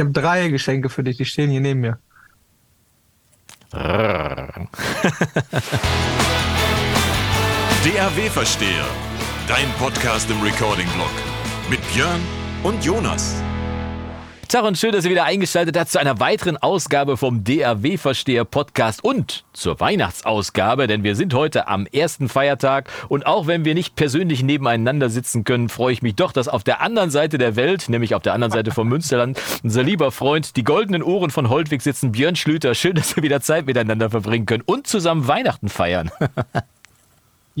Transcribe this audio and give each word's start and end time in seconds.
Ich 0.00 0.02
habe 0.02 0.18
drei 0.18 0.48
Geschenke 0.48 0.88
für 0.88 1.04
dich, 1.04 1.18
die 1.18 1.26
stehen 1.26 1.50
hier 1.50 1.60
neben 1.60 1.80
mir. 1.80 1.98
DAW-Versteher, 7.84 8.86
dein 9.46 9.70
Podcast 9.78 10.30
im 10.30 10.40
Recording-Blog 10.40 11.12
mit 11.68 11.80
Björn 11.92 12.22
und 12.62 12.82
Jonas. 12.82 13.42
Tag 14.50 14.64
und 14.64 14.76
schön, 14.76 14.90
dass 14.90 15.04
ihr 15.04 15.12
wieder 15.12 15.26
eingeschaltet 15.26 15.78
habt 15.78 15.92
zu 15.92 16.00
einer 16.00 16.18
weiteren 16.18 16.56
Ausgabe 16.56 17.16
vom 17.16 17.44
DAW-Versteher 17.44 18.44
Podcast 18.44 19.04
und 19.04 19.44
zur 19.52 19.78
Weihnachtsausgabe, 19.78 20.88
denn 20.88 21.04
wir 21.04 21.14
sind 21.14 21.34
heute 21.34 21.68
am 21.68 21.86
ersten 21.86 22.28
Feiertag 22.28 22.90
und 23.08 23.26
auch 23.26 23.46
wenn 23.46 23.64
wir 23.64 23.74
nicht 23.74 23.94
persönlich 23.94 24.42
nebeneinander 24.42 25.08
sitzen 25.08 25.44
können, 25.44 25.68
freue 25.68 25.92
ich 25.92 26.02
mich 26.02 26.16
doch, 26.16 26.32
dass 26.32 26.48
auf 26.48 26.64
der 26.64 26.80
anderen 26.80 27.10
Seite 27.12 27.38
der 27.38 27.54
Welt, 27.54 27.88
nämlich 27.88 28.12
auf 28.12 28.22
der 28.22 28.34
anderen 28.34 28.50
Seite 28.50 28.72
vom 28.72 28.88
Münsterland, 28.88 29.40
unser 29.62 29.84
lieber 29.84 30.10
Freund, 30.10 30.56
die 30.56 30.64
goldenen 30.64 31.04
Ohren 31.04 31.30
von 31.30 31.48
Holtwig 31.48 31.80
sitzen, 31.80 32.10
Björn 32.10 32.34
Schlüter. 32.34 32.74
Schön, 32.74 32.96
dass 32.96 33.14
wir 33.14 33.22
wieder 33.22 33.40
Zeit 33.40 33.66
miteinander 33.66 34.10
verbringen 34.10 34.46
können 34.46 34.64
und 34.66 34.88
zusammen 34.88 35.28
Weihnachten 35.28 35.68
feiern. 35.68 36.10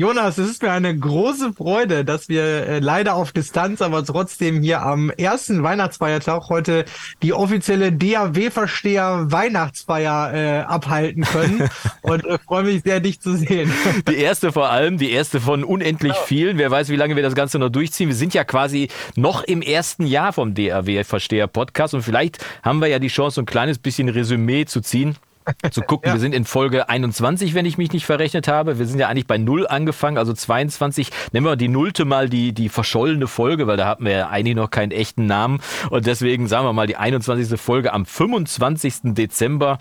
Jonas, 0.00 0.38
es 0.38 0.52
ist 0.52 0.62
mir 0.62 0.72
eine 0.72 0.96
große 0.96 1.52
Freude, 1.52 2.06
dass 2.06 2.30
wir 2.30 2.42
äh, 2.42 2.78
leider 2.78 3.16
auf 3.16 3.32
Distanz, 3.32 3.82
aber 3.82 4.02
trotzdem 4.02 4.62
hier 4.62 4.80
am 4.80 5.10
ersten 5.10 5.62
Weihnachtsfeiertag 5.62 6.48
heute 6.48 6.86
die 7.22 7.34
offizielle 7.34 7.92
DAW-Versteher 7.92 9.26
Weihnachtsfeier 9.30 10.32
äh, 10.32 10.60
abhalten 10.60 11.24
können 11.24 11.68
und 12.00 12.24
äh, 12.24 12.38
freue 12.38 12.62
mich 12.62 12.82
sehr, 12.82 13.00
dich 13.00 13.20
zu 13.20 13.36
sehen. 13.36 13.70
Die 14.08 14.16
erste 14.16 14.52
vor 14.52 14.70
allem, 14.70 14.96
die 14.96 15.10
erste 15.10 15.38
von 15.38 15.64
unendlich 15.64 16.14
genau. 16.14 16.24
vielen. 16.24 16.56
Wer 16.56 16.70
weiß, 16.70 16.88
wie 16.88 16.96
lange 16.96 17.14
wir 17.14 17.22
das 17.22 17.34
Ganze 17.34 17.58
noch 17.58 17.68
durchziehen. 17.68 18.08
Wir 18.08 18.16
sind 18.16 18.32
ja 18.32 18.44
quasi 18.44 18.88
noch 19.16 19.44
im 19.44 19.60
ersten 19.60 20.06
Jahr 20.06 20.32
vom 20.32 20.54
DAW-Versteher 20.54 21.46
Podcast 21.46 21.92
und 21.92 22.00
vielleicht 22.00 22.42
haben 22.62 22.78
wir 22.78 22.88
ja 22.88 23.00
die 23.00 23.08
Chance, 23.08 23.34
so 23.34 23.42
ein 23.42 23.46
kleines 23.46 23.76
bisschen 23.76 24.08
Resümee 24.08 24.64
zu 24.64 24.80
ziehen 24.80 25.18
zu 25.70 25.82
gucken. 25.82 26.08
Ja. 26.08 26.14
Wir 26.14 26.20
sind 26.20 26.34
in 26.34 26.44
Folge 26.44 26.88
21, 26.88 27.54
wenn 27.54 27.66
ich 27.66 27.78
mich 27.78 27.92
nicht 27.92 28.06
verrechnet 28.06 28.48
habe. 28.48 28.78
Wir 28.78 28.86
sind 28.86 28.98
ja 28.98 29.08
eigentlich 29.08 29.26
bei 29.26 29.38
Null 29.38 29.66
angefangen, 29.66 30.18
also 30.18 30.32
22. 30.32 31.10
Nehmen 31.32 31.46
wir 31.46 31.56
die 31.56 31.68
Nullte 31.68 32.04
mal 32.04 32.28
die, 32.28 32.52
die 32.52 32.68
verschollene 32.68 33.26
Folge, 33.26 33.66
weil 33.66 33.76
da 33.76 33.86
hatten 33.86 34.04
wir 34.04 34.12
ja 34.12 34.28
eigentlich 34.28 34.56
noch 34.56 34.70
keinen 34.70 34.92
echten 34.92 35.26
Namen. 35.26 35.60
Und 35.90 36.06
deswegen 36.06 36.48
sagen 36.48 36.66
wir 36.66 36.72
mal 36.72 36.86
die 36.86 36.96
21. 36.96 37.60
Folge 37.60 37.92
am 37.92 38.06
25. 38.06 39.14
Dezember. 39.14 39.78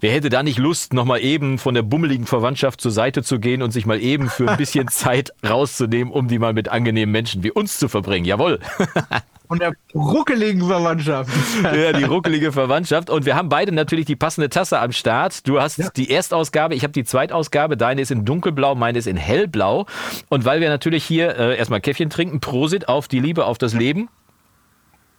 Wer 0.00 0.12
hätte 0.12 0.28
da 0.28 0.42
nicht 0.42 0.58
Lust, 0.58 0.92
nochmal 0.92 1.20
eben 1.20 1.58
von 1.58 1.74
der 1.74 1.82
bummeligen 1.82 2.26
Verwandtschaft 2.26 2.80
zur 2.80 2.90
Seite 2.90 3.22
zu 3.22 3.38
gehen 3.38 3.62
und 3.62 3.70
sich 3.70 3.86
mal 3.86 4.00
eben 4.00 4.28
für 4.28 4.50
ein 4.50 4.56
bisschen 4.56 4.88
Zeit 4.88 5.32
rauszunehmen, 5.46 6.12
um 6.12 6.28
die 6.28 6.38
mal 6.38 6.52
mit 6.52 6.68
angenehmen 6.68 7.12
Menschen 7.12 7.42
wie 7.42 7.50
uns 7.50 7.78
zu 7.78 7.88
verbringen? 7.88 8.24
Jawohl. 8.24 8.58
von 9.52 9.58
der 9.58 9.74
ruckeligen 9.94 10.66
Verwandtschaft. 10.66 11.30
ja, 11.62 11.92
die 11.92 12.04
ruckelige 12.04 12.52
Verwandtschaft. 12.52 13.10
Und 13.10 13.26
wir 13.26 13.36
haben 13.36 13.50
beide 13.50 13.70
natürlich 13.70 14.06
die 14.06 14.16
passende 14.16 14.48
Tasse 14.48 14.78
am 14.78 14.92
Start. 14.92 15.46
Du 15.46 15.60
hast 15.60 15.76
ja. 15.76 15.90
die 15.94 16.10
Erstausgabe, 16.10 16.74
ich 16.74 16.84
habe 16.84 16.94
die 16.94 17.04
Zweitausgabe. 17.04 17.76
Deine 17.76 18.00
ist 18.00 18.10
in 18.10 18.24
dunkelblau, 18.24 18.74
meine 18.76 18.98
ist 18.98 19.06
in 19.06 19.18
hellblau. 19.18 19.84
Und 20.30 20.46
weil 20.46 20.62
wir 20.62 20.70
natürlich 20.70 21.04
hier 21.04 21.36
äh, 21.36 21.58
erstmal 21.58 21.82
Käffchen 21.82 22.08
trinken, 22.08 22.40
Prosit 22.40 22.88
auf 22.88 23.08
die 23.08 23.20
Liebe, 23.20 23.44
auf 23.44 23.58
das 23.58 23.74
Leben. 23.74 24.08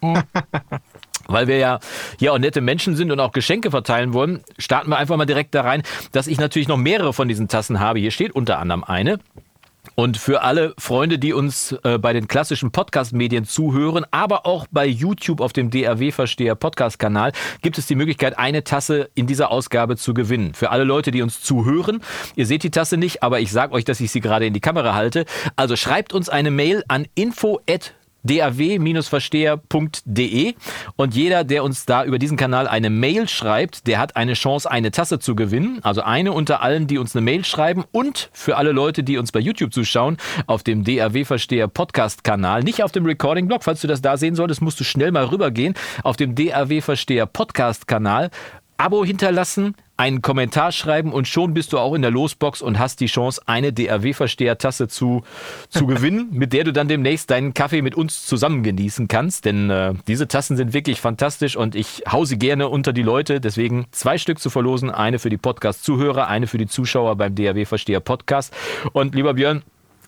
weil 1.28 1.46
wir 1.46 1.58
ja 1.58 1.78
hier 2.18 2.32
auch 2.32 2.38
nette 2.38 2.60
Menschen 2.60 2.96
sind 2.96 3.12
und 3.12 3.20
auch 3.20 3.30
Geschenke 3.30 3.70
verteilen 3.70 4.14
wollen, 4.14 4.42
starten 4.58 4.90
wir 4.90 4.96
einfach 4.96 5.16
mal 5.16 5.26
direkt 5.26 5.54
da 5.54 5.62
rein, 5.62 5.84
dass 6.10 6.26
ich 6.26 6.40
natürlich 6.40 6.66
noch 6.66 6.76
mehrere 6.76 7.12
von 7.12 7.28
diesen 7.28 7.46
Tassen 7.46 7.78
habe. 7.78 8.00
Hier 8.00 8.10
steht 8.10 8.32
unter 8.32 8.58
anderem 8.58 8.82
eine. 8.82 9.20
Und 9.94 10.16
für 10.16 10.42
alle 10.42 10.74
Freunde, 10.78 11.18
die 11.18 11.32
uns 11.32 11.72
äh, 11.84 11.98
bei 11.98 12.12
den 12.12 12.26
klassischen 12.26 12.72
Podcast-Medien 12.72 13.44
zuhören, 13.44 14.04
aber 14.10 14.46
auch 14.46 14.66
bei 14.70 14.86
YouTube 14.86 15.40
auf 15.40 15.52
dem 15.52 15.70
DRW-Versteher 15.70 16.54
Podcast-Kanal, 16.54 17.32
gibt 17.62 17.78
es 17.78 17.86
die 17.86 17.94
Möglichkeit, 17.94 18.38
eine 18.38 18.64
Tasse 18.64 19.10
in 19.14 19.26
dieser 19.26 19.50
Ausgabe 19.50 19.96
zu 19.96 20.12
gewinnen. 20.14 20.54
Für 20.54 20.70
alle 20.70 20.84
Leute, 20.84 21.10
die 21.10 21.22
uns 21.22 21.40
zuhören, 21.40 22.00
ihr 22.34 22.46
seht 22.46 22.62
die 22.64 22.70
Tasse 22.70 22.96
nicht, 22.96 23.22
aber 23.22 23.40
ich 23.40 23.52
sage 23.52 23.72
euch, 23.72 23.84
dass 23.84 24.00
ich 24.00 24.10
sie 24.10 24.20
gerade 24.20 24.46
in 24.46 24.52
die 24.52 24.60
Kamera 24.60 24.94
halte. 24.94 25.26
Also 25.56 25.76
schreibt 25.76 26.12
uns 26.12 26.28
eine 26.28 26.50
Mail 26.50 26.82
an 26.88 27.06
info@ 27.14 27.60
daw-versteher.de 28.24 30.54
und 30.96 31.14
jeder, 31.14 31.44
der 31.44 31.62
uns 31.62 31.86
da 31.86 32.04
über 32.04 32.18
diesen 32.18 32.36
Kanal 32.36 32.66
eine 32.66 32.90
Mail 32.90 33.28
schreibt, 33.28 33.86
der 33.86 33.98
hat 33.98 34.16
eine 34.16 34.34
Chance, 34.34 34.70
eine 34.70 34.90
Tasse 34.90 35.18
zu 35.18 35.34
gewinnen. 35.34 35.80
Also 35.82 36.02
eine 36.02 36.32
unter 36.32 36.62
allen, 36.62 36.86
die 36.86 36.98
uns 36.98 37.14
eine 37.14 37.24
Mail 37.24 37.44
schreiben 37.44 37.84
und 37.92 38.30
für 38.32 38.56
alle 38.56 38.72
Leute, 38.72 39.04
die 39.04 39.18
uns 39.18 39.32
bei 39.32 39.40
YouTube 39.40 39.72
zuschauen, 39.72 40.16
auf 40.46 40.62
dem 40.62 40.84
DAW-Versteher 40.84 41.68
Podcast-Kanal, 41.68 42.62
nicht 42.62 42.82
auf 42.82 42.92
dem 42.92 43.06
Recording-Blog, 43.06 43.62
falls 43.62 43.80
du 43.80 43.86
das 43.86 44.02
da 44.02 44.16
sehen 44.16 44.34
solltest, 44.34 44.62
musst 44.62 44.80
du 44.80 44.84
schnell 44.84 45.12
mal 45.12 45.24
rübergehen, 45.24 45.74
auf 46.02 46.16
dem 46.16 46.34
DAW-Versteher 46.34 47.26
Podcast-Kanal 47.26 48.30
Abo 48.76 49.04
hinterlassen, 49.04 49.76
einen 49.96 50.22
Kommentar 50.22 50.72
schreiben 50.72 51.12
und 51.12 51.28
schon 51.28 51.54
bist 51.54 51.72
du 51.72 51.78
auch 51.78 51.94
in 51.94 52.02
der 52.02 52.10
Losbox 52.10 52.62
und 52.62 52.78
hast 52.78 53.00
die 53.00 53.06
Chance, 53.06 53.40
eine 53.46 53.72
DRW-Versteher-Tasse 53.72 54.88
zu, 54.88 55.22
zu 55.68 55.86
gewinnen, 55.88 56.28
mit 56.32 56.52
der 56.52 56.64
du 56.64 56.72
dann 56.72 56.88
demnächst 56.88 57.30
deinen 57.30 57.54
Kaffee 57.54 57.80
mit 57.80 57.94
uns 57.94 58.26
zusammen 58.26 58.64
genießen 58.64 59.06
kannst. 59.06 59.44
Denn 59.44 59.70
äh, 59.70 59.94
diese 60.08 60.26
Tassen 60.26 60.56
sind 60.56 60.72
wirklich 60.72 61.00
fantastisch 61.00 61.56
und 61.56 61.76
ich 61.76 62.02
hau 62.10 62.24
sie 62.24 62.38
gerne 62.38 62.68
unter 62.68 62.92
die 62.92 63.02
Leute. 63.02 63.40
Deswegen 63.40 63.86
zwei 63.92 64.18
Stück 64.18 64.40
zu 64.40 64.50
verlosen, 64.50 64.90
eine 64.90 65.18
für 65.20 65.30
die 65.30 65.36
Podcast-Zuhörer, 65.36 66.26
eine 66.26 66.48
für 66.48 66.58
die 66.58 66.66
Zuschauer 66.66 67.14
beim 67.16 67.34
DRW-Versteher-Podcast. 67.34 68.52
Und 68.92 69.14
lieber 69.14 69.34
Björn, 69.34 69.62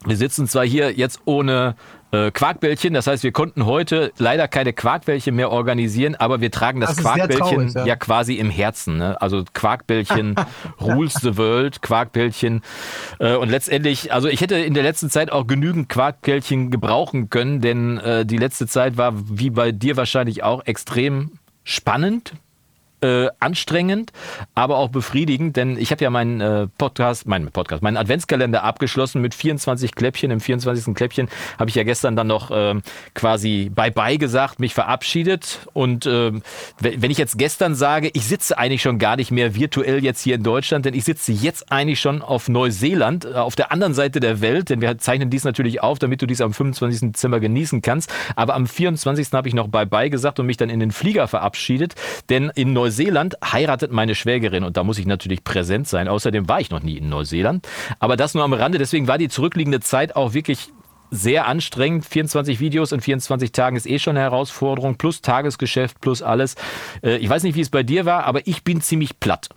wir 0.05 0.17
sitzen 0.17 0.47
zwar 0.49 0.65
hier 0.65 0.93
jetzt 0.93 1.21
ohne 1.25 1.77
äh, 2.16 2.31
Quarkbällchen, 2.31 2.94
das 2.94 3.06
heißt, 3.06 3.22
wir 3.22 3.32
konnten 3.32 3.66
heute 3.66 4.12
leider 4.19 4.49
keine 4.49 4.72
Quarkbällchen 4.72 5.34
mehr 5.34 5.50
organisieren, 5.50 6.15
aber 6.15 6.41
wir 6.41 6.50
tragen 6.50 6.81
das, 6.81 6.97
das 6.97 7.04
Quarkbällchen 7.04 7.69
ja. 7.75 7.87
ja. 7.87 7.97
quasi 7.97 8.34
im 8.34 8.50
Herzen. 8.50 8.99
Ne? 8.99 9.21
Also 9.21 9.44
Quarkbällchen 9.53 10.37
rules 10.81 11.15
the 11.15 11.37
world, 11.37 11.82
Quarkbällchen. 11.82 12.62
Äh, 13.19 13.37
und 13.37 13.50
letztendlich, 13.50 14.12
also 14.12 14.28
ich 14.28 14.41
hätte 14.41 14.56
in 14.56 14.75
der 14.75 14.82
letzten 14.82 15.10
Zeit 15.10 15.31
auch 15.31 15.47
genügend 15.47 15.88
Quarkbällchen 15.88 16.71
gebrauchen 16.71 17.31
können, 17.31 17.60
denn 17.60 17.99
äh, 17.99 18.25
die 18.25 18.38
letzte 18.38 18.66
Zeit 18.66 18.97
war 18.97 19.12
wie 19.15 19.50
bei 19.50 19.72
dir 19.72 19.97
wahrscheinlich 19.97 20.43
auch 20.43 20.65
extrem 20.66 21.32
spannend, 21.65 22.34
äh, 23.01 23.29
anstrengend, 23.41 24.12
aber 24.55 24.79
auch 24.79 24.89
befriedigend, 24.89 25.57
denn 25.57 25.77
ich 25.79 25.91
habe 25.91 26.03
ja 26.03 26.11
meinen 26.11 26.41
äh, 26.41 26.67
Podcast, 26.79 27.27
meinen 27.27 27.51
Podcast, 27.51 27.83
meinen 27.83 27.97
Adventskalender 27.97 28.65
abgeschlossen 28.65 29.21
mit 29.21 29.34
24 29.34 29.95
Kläppchen. 29.95 30.31
Im 30.31 30.41
24. 30.41 30.95
Kläppchen 30.95 31.29
habe 31.59 31.69
ich 31.69 31.77
ja 31.77 31.85
gestern 31.85 32.17
dann 32.17 32.27
noch 32.27 32.51
äh, 32.51 32.75
quasi 33.15 33.71
Bye-bye 33.75 34.19
gesagt, 34.19 34.61
mich 34.61 34.75
verabschiedet. 34.75 35.61
Und 35.73 36.06
äh, 36.06 36.33
wenn 36.81 37.11
ich 37.11 37.19
jetzt 37.19 37.39
gestern 37.39 37.75
sage, 37.75 38.11
ich 38.15 38.27
sitze 38.27 38.56
eigentlich 38.59 38.83
schon 38.83 38.99
gar 38.99 39.17
nicht 39.17 39.31
mehr 39.31 39.55
virtuell 39.55 40.03
jetzt 40.03 40.23
hier 40.23 40.37
in 40.37 40.43
Deutschland, 40.43 40.87
denn 40.87 40.95
ich 40.95 41.05
sitze 41.05 41.33
jetzt 41.33 41.71
eigentlich 41.71 42.01
schon 42.01 42.23
auf 42.23 42.49
Neuseeland, 42.49 43.25
äh, 43.27 43.35
auf 43.35 43.56
der 43.56 43.73
anderen 43.73 43.95
Seite 43.95 44.21
der 44.21 44.41
Welt, 44.41 44.71
denn 44.71 44.81
wir 44.81 44.99
zeichnen 44.99 45.31
dies 45.31 45.45
natürlich 45.45 45.83
auf, 45.83 45.99
damit 45.99 46.23
du 46.23 46.27
dies 46.27 46.41
am 46.41 46.53
25. 46.53 47.12
Dezember 47.12 47.41
genießen 47.41 47.83
kannst. 47.83 48.12
Aber 48.37 48.55
am 48.55 48.67
24. 48.67 49.33
habe 49.33 49.49
ich 49.49 49.55
noch 49.55 49.69
Bye-bye 49.69 50.11
gesagt 50.11 50.41
und 50.41 50.47
mich 50.47 50.56
dann 50.56 50.71
in 50.71 50.81
den 50.81 50.93
Flieger 50.93 51.29
verabschiedet, 51.29 51.95
denn 52.31 52.51
in 52.55 52.73
Neuseeland 52.73 52.96
Neuseeland 52.97 53.37
heiratet 53.45 53.93
meine 53.93 54.15
Schwägerin 54.15 54.65
und 54.65 54.79
da 54.79 54.84
muss 54.84 54.99
ich 54.99 55.07
natürlich 55.07 55.45
präsent 55.45 55.87
sein. 55.87 56.09
Außerdem 56.09 56.49
war 56.49 56.61
ich 56.61 56.71
noch 56.71 56.83
nie 56.83 56.97
in 56.97 57.11
Neuseeland. 57.11 57.69
Aber 57.99 58.17
das 58.17 58.33
nur 58.33 58.43
am 58.43 58.55
Rande. 58.55 58.79
Deswegen 58.79 59.07
war 59.07 59.19
die 59.19 59.29
zurückliegende 59.29 59.81
Zeit 59.81 60.17
auch 60.17 60.33
wirklich 60.33 60.71
sehr 61.11 61.47
anstrengend. 61.47 62.06
24 62.06 62.59
Videos 62.59 62.93
in 62.93 63.03
24 63.03 63.53
Tagen 63.53 63.77
ist 63.77 63.87
eh 63.87 63.99
schon 63.99 64.17
eine 64.17 64.21
Herausforderung. 64.21 64.97
Plus 64.97 65.21
Tagesgeschäft, 65.21 66.01
plus 66.01 66.23
alles. 66.23 66.55
Äh, 67.03 67.19
ich 67.19 67.29
weiß 67.29 67.43
nicht, 67.43 67.55
wie 67.55 67.61
es 67.61 67.69
bei 67.69 67.83
dir 67.83 68.06
war, 68.06 68.25
aber 68.25 68.47
ich 68.47 68.65
bin 68.65 68.81
ziemlich 68.81 69.21
platt. 69.21 69.51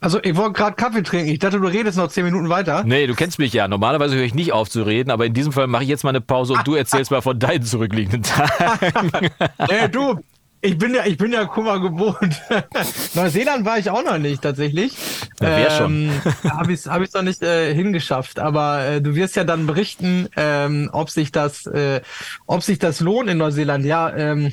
Also 0.00 0.22
ich 0.22 0.36
wollte 0.36 0.52
gerade 0.52 0.76
Kaffee 0.76 1.02
trinken. 1.02 1.28
Ich 1.30 1.38
dachte, 1.38 1.58
du 1.58 1.66
redest 1.66 1.96
noch 1.96 2.08
zehn 2.08 2.24
Minuten 2.24 2.50
weiter. 2.50 2.84
Nee, 2.84 3.06
du 3.06 3.14
kennst 3.14 3.38
mich 3.38 3.54
ja. 3.54 3.66
Normalerweise 3.66 4.14
höre 4.14 4.24
ich 4.24 4.34
nicht 4.34 4.52
auf 4.52 4.68
zu 4.68 4.82
reden, 4.82 5.10
aber 5.10 5.24
in 5.24 5.32
diesem 5.32 5.52
Fall 5.52 5.66
mache 5.66 5.84
ich 5.84 5.88
jetzt 5.88 6.04
mal 6.04 6.10
eine 6.10 6.20
Pause 6.20 6.52
und 6.52 6.66
du 6.66 6.74
erzählst 6.74 7.10
mal 7.10 7.22
von 7.22 7.38
deinen 7.38 7.62
zurückliegenden 7.62 8.22
Tagen. 8.24 9.30
nee, 9.68 9.88
du, 9.90 10.20
ich 10.60 10.76
bin 10.76 10.94
ja, 10.94 11.06
ich 11.06 11.16
bin 11.16 11.32
ja 11.32 11.44
Kummer 11.44 11.80
gewohnt. 11.80 12.42
Neuseeland 13.14 13.64
war 13.64 13.78
ich 13.78 13.90
auch 13.90 14.04
noch 14.04 14.18
nicht 14.18 14.42
tatsächlich. 14.42 14.92
Ja, 15.40 15.56
wer 15.56 15.70
schon. 15.70 15.88
Ähm, 16.44 16.50
habe 16.50 16.72
ich 16.72 16.86
hab 16.86 17.02
ich's 17.02 17.14
noch 17.14 17.22
nicht 17.22 17.42
äh, 17.42 17.72
hingeschafft. 17.74 18.38
Aber 18.38 18.84
äh, 18.84 19.00
du 19.00 19.14
wirst 19.14 19.36
ja 19.36 19.44
dann 19.44 19.66
berichten, 19.66 20.28
ähm, 20.36 20.90
ob 20.92 21.10
sich 21.10 21.32
das, 21.32 21.66
äh, 21.66 22.00
ob 22.46 22.62
sich 22.62 22.78
das 22.78 23.00
lohnt 23.00 23.28
in 23.28 23.38
Neuseeland. 23.38 23.84
Ja, 23.84 24.14
ähm, 24.14 24.52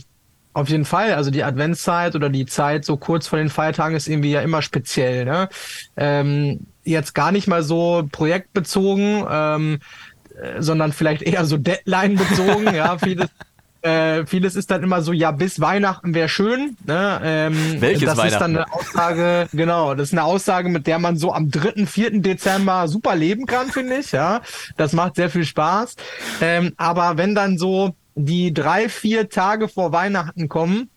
auf 0.54 0.70
jeden 0.70 0.86
Fall. 0.86 1.14
Also 1.14 1.32
die 1.32 1.44
Adventszeit 1.44 2.16
oder 2.16 2.30
die 2.30 2.46
Zeit 2.46 2.86
so 2.86 2.98
kurz 2.98 3.28
vor 3.28 3.40
den 3.40 3.50
Feiertagen 3.50 3.96
ist 3.96 4.08
irgendwie 4.08 4.32
ja 4.32 4.42
immer 4.42 4.62
speziell. 4.62 5.26
Ne? 5.26 5.50
Ähm, 5.98 6.68
jetzt 6.84 7.14
gar 7.14 7.32
nicht 7.32 7.48
mal 7.48 7.64
so 7.64 8.08
projektbezogen, 8.12 9.26
ähm, 9.30 9.80
äh, 10.42 10.62
sondern 10.62 10.94
vielleicht 10.94 11.24
eher 11.24 11.46
so 11.46 11.58
Deadline 11.58 12.16
bezogen. 12.16 12.66
ja, 12.76 12.98
vieles 12.98 13.30
äh, 13.86 14.26
vieles 14.26 14.56
ist 14.56 14.72
dann 14.72 14.82
immer 14.82 15.02
so, 15.04 15.14
ja, 15.14 15.30
bis 15.32 15.60
Weihnachten 15.62 16.16
wäre 16.16 16.28
schön. 16.28 16.76
Ne? 16.86 17.22
Ähm, 17.24 17.76
Welches 17.80 18.06
das 18.06 18.18
Weihnachten? 18.18 18.34
ist 18.34 18.40
dann 18.42 18.58
eine 18.58 18.74
Aussage, 18.74 19.48
genau, 19.54 19.94
das 19.94 20.10
ist 20.10 20.14
eine 20.14 20.24
Aussage, 20.24 20.70
mit 20.70 20.88
der 20.88 20.98
man 20.98 21.18
so 21.18 21.32
am 21.32 21.52
3., 21.52 21.86
4. 21.86 22.22
Dezember 22.22 22.88
super 22.88 23.16
leben 23.16 23.46
kann, 23.46 23.68
finde 23.68 23.98
ich. 23.98 24.12
Ja, 24.12 24.42
Das 24.78 24.94
macht 24.94 25.16
sehr 25.16 25.30
viel 25.30 25.46
Spaß. 25.46 25.96
Ähm, 26.42 26.74
aber 26.78 27.18
wenn 27.18 27.36
dann 27.36 27.58
so 27.60 27.96
die 28.16 28.54
drei, 28.54 28.90
vier 28.90 29.30
Tage 29.30 29.68
vor 29.68 29.92
Weihnachten 29.92 30.50
kommen, 30.50 30.90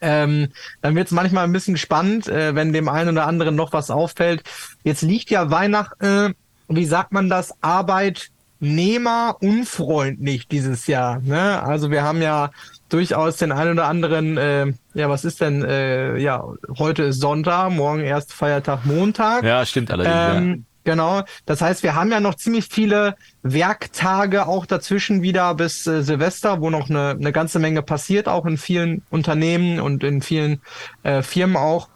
ähm, 0.00 0.48
dann 0.82 0.94
wird 0.94 1.06
es 1.08 1.12
manchmal 1.12 1.44
ein 1.44 1.52
bisschen 1.52 1.76
spannend, 1.76 2.28
äh, 2.28 2.54
wenn 2.54 2.72
dem 2.72 2.88
einen 2.88 3.10
oder 3.10 3.26
anderen 3.26 3.56
noch 3.56 3.72
was 3.72 3.90
auffällt. 3.90 4.44
Jetzt 4.84 5.02
liegt 5.02 5.30
ja 5.30 5.50
Weihnachten, 5.50 6.04
äh, 6.04 6.34
wie 6.68 6.84
sagt 6.84 7.10
man 7.12 7.28
das, 7.28 7.52
Arbeitnehmer 7.60 8.30
unfreundlich 8.60 10.48
dieses 10.48 10.86
Jahr. 10.86 11.20
Ne? 11.20 11.62
Also 11.62 11.90
wir 11.90 12.02
haben 12.02 12.22
ja 12.22 12.50
durchaus 12.88 13.36
den 13.36 13.52
einen 13.52 13.72
oder 13.72 13.86
anderen, 13.86 14.36
äh, 14.36 14.66
ja, 14.94 15.08
was 15.08 15.24
ist 15.24 15.40
denn, 15.40 15.64
äh, 15.64 16.18
ja, 16.18 16.44
heute 16.78 17.04
ist 17.04 17.20
Sonntag, 17.20 17.70
morgen 17.70 18.00
erst 18.00 18.32
Feiertag 18.32 18.84
Montag. 18.84 19.44
Ja, 19.44 19.64
stimmt 19.64 19.90
allerdings. 19.90 20.36
Ähm, 20.36 20.50
ja. 20.50 20.64
Genau. 20.84 21.22
Das 21.44 21.60
heißt, 21.60 21.82
wir 21.82 21.94
haben 21.94 22.10
ja 22.10 22.20
noch 22.20 22.34
ziemlich 22.36 22.66
viele 22.70 23.14
Werktage 23.42 24.46
auch 24.46 24.64
dazwischen 24.64 25.22
wieder 25.22 25.54
bis 25.54 25.86
äh, 25.86 26.02
Silvester, 26.02 26.60
wo 26.60 26.70
noch 26.70 26.88
eine, 26.88 27.10
eine 27.10 27.32
ganze 27.32 27.58
Menge 27.58 27.82
passiert, 27.82 28.28
auch 28.28 28.46
in 28.46 28.56
vielen 28.56 29.02
Unternehmen 29.10 29.78
und 29.80 30.02
in 30.02 30.22
vielen 30.22 30.60
äh, 31.02 31.22
Firmen 31.22 31.56
auch. 31.56 31.88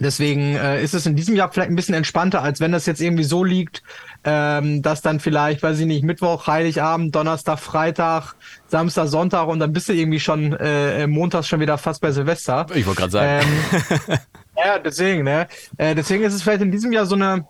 Deswegen 0.00 0.56
äh, 0.56 0.82
ist 0.82 0.94
es 0.94 1.06
in 1.06 1.16
diesem 1.16 1.36
Jahr 1.36 1.52
vielleicht 1.52 1.70
ein 1.70 1.76
bisschen 1.76 1.94
entspannter, 1.94 2.42
als 2.42 2.60
wenn 2.60 2.72
das 2.72 2.86
jetzt 2.86 3.00
irgendwie 3.00 3.24
so 3.24 3.44
liegt, 3.44 3.82
ähm, 4.24 4.82
dass 4.82 5.02
dann 5.02 5.20
vielleicht, 5.20 5.62
weiß 5.62 5.78
ich 5.78 5.86
nicht, 5.86 6.04
Mittwoch, 6.04 6.46
Heiligabend, 6.46 7.14
Donnerstag, 7.14 7.58
Freitag, 7.58 8.34
Samstag, 8.68 9.08
Sonntag 9.08 9.48
und 9.48 9.58
dann 9.58 9.72
bist 9.72 9.88
du 9.88 9.92
irgendwie 9.92 10.20
schon 10.20 10.52
äh, 10.54 11.06
montags 11.06 11.48
schon 11.48 11.60
wieder 11.60 11.78
fast 11.78 12.00
bei 12.00 12.10
Silvester. 12.10 12.66
Ich 12.74 12.86
wollte 12.86 13.00
gerade 13.00 13.12
sagen. 13.12 13.46
Ähm, 13.72 14.18
ja, 14.56 14.78
deswegen, 14.78 15.24
ne? 15.24 15.46
Äh, 15.76 15.94
deswegen 15.94 16.24
ist 16.24 16.34
es 16.34 16.42
vielleicht 16.42 16.62
in 16.62 16.70
diesem 16.70 16.92
Jahr 16.92 17.06
so 17.06 17.14
eine 17.14 17.44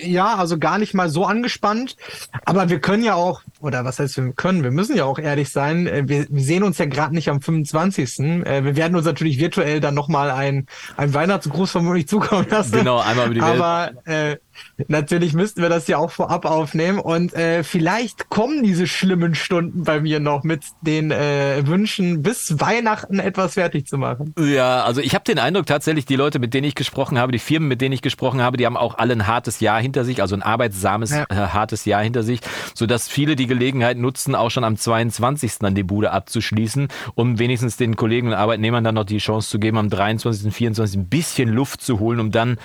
ja, 0.00 0.36
also 0.36 0.58
gar 0.58 0.78
nicht 0.78 0.94
mal 0.94 1.08
so 1.08 1.24
angespannt. 1.24 1.96
Aber 2.44 2.68
wir 2.68 2.80
können 2.80 3.04
ja 3.04 3.14
auch, 3.14 3.42
oder 3.60 3.84
was 3.84 3.98
heißt 3.98 4.16
wir 4.16 4.32
können, 4.32 4.62
wir 4.62 4.70
müssen 4.70 4.96
ja 4.96 5.04
auch 5.04 5.18
ehrlich 5.18 5.50
sein, 5.50 5.86
äh, 5.86 6.04
wir, 6.06 6.26
wir 6.28 6.42
sehen 6.42 6.62
uns 6.62 6.78
ja 6.78 6.86
gerade 6.86 7.14
nicht 7.14 7.28
am 7.28 7.40
25. 7.40 8.18
Äh, 8.20 8.64
wir 8.64 8.76
werden 8.76 8.96
uns 8.96 9.06
natürlich 9.06 9.38
virtuell 9.38 9.80
dann 9.80 9.94
nochmal 9.94 10.30
ein, 10.30 10.66
ein 10.96 11.12
Weihnachtsgruß 11.12 11.70
vermutlich 11.70 12.08
zukommen 12.08 12.46
lassen. 12.48 12.72
Genau, 12.72 13.00
einmal 13.00 13.26
über 13.26 13.34
die 13.34 13.42
Welt. 13.42 13.60
Aber 13.60 13.90
äh, 14.04 14.36
Natürlich 14.88 15.34
müssten 15.34 15.62
wir 15.62 15.68
das 15.68 15.86
ja 15.88 15.98
auch 15.98 16.10
vorab 16.10 16.44
aufnehmen 16.44 16.98
und 16.98 17.34
äh, 17.34 17.64
vielleicht 17.64 18.28
kommen 18.28 18.62
diese 18.62 18.86
schlimmen 18.86 19.34
Stunden 19.34 19.84
bei 19.84 20.00
mir 20.00 20.20
noch 20.20 20.44
mit 20.44 20.64
den 20.80 21.10
äh, 21.10 21.66
Wünschen, 21.66 22.22
bis 22.22 22.60
Weihnachten 22.60 23.18
etwas 23.18 23.54
fertig 23.54 23.86
zu 23.86 23.98
machen. 23.98 24.34
Ja, 24.38 24.84
also 24.84 25.00
ich 25.00 25.14
habe 25.14 25.24
den 25.24 25.38
Eindruck 25.38 25.66
tatsächlich, 25.66 26.04
die 26.04 26.16
Leute, 26.16 26.38
mit 26.38 26.54
denen 26.54 26.66
ich 26.66 26.74
gesprochen 26.74 27.18
habe, 27.18 27.32
die 27.32 27.38
Firmen, 27.38 27.68
mit 27.68 27.80
denen 27.80 27.92
ich 27.92 28.02
gesprochen 28.02 28.42
habe, 28.42 28.56
die 28.56 28.66
haben 28.66 28.76
auch 28.76 28.98
alle 28.98 29.12
ein 29.12 29.26
hartes 29.26 29.60
Jahr 29.60 29.80
hinter 29.80 30.04
sich, 30.04 30.20
also 30.20 30.34
ein 30.34 30.42
arbeitsames, 30.42 31.10
ja. 31.10 31.24
äh, 31.28 31.34
hartes 31.34 31.84
Jahr 31.84 32.02
hinter 32.02 32.22
sich, 32.22 32.40
sodass 32.74 33.08
viele 33.08 33.36
die 33.36 33.46
Gelegenheit 33.46 33.96
nutzen, 33.96 34.34
auch 34.34 34.50
schon 34.50 34.64
am 34.64 34.76
22. 34.76 35.58
dann 35.60 35.74
die 35.74 35.82
Bude 35.82 36.12
abzuschließen, 36.12 36.88
um 37.14 37.38
wenigstens 37.38 37.76
den 37.76 37.96
Kollegen 37.96 38.28
und 38.28 38.34
Arbeitnehmern 38.34 38.84
dann 38.84 38.94
noch 38.94 39.04
die 39.04 39.18
Chance 39.18 39.48
zu 39.48 39.58
geben, 39.58 39.78
am 39.78 39.90
23. 39.90 40.46
und 40.46 40.52
24. 40.52 40.98
ein 40.98 41.08
bisschen 41.08 41.48
Luft 41.48 41.82
zu 41.82 42.00
holen, 42.00 42.20
um 42.20 42.30
dann 42.30 42.58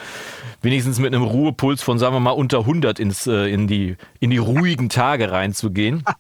wenigstens 0.68 1.00
mit 1.00 1.16
einem 1.16 1.24
Ruhepuls 1.24 1.82
von, 1.82 1.98
sagen 1.98 2.14
wir 2.14 2.20
mal, 2.20 2.32
unter 2.32 2.60
100 2.60 3.00
ins, 3.00 3.26
äh, 3.26 3.50
in, 3.50 3.68
die, 3.68 3.96
in 4.20 4.32
die 4.32 4.38
ruhigen 4.38 4.90
Tage 4.90 5.32
reinzugehen. 5.32 6.04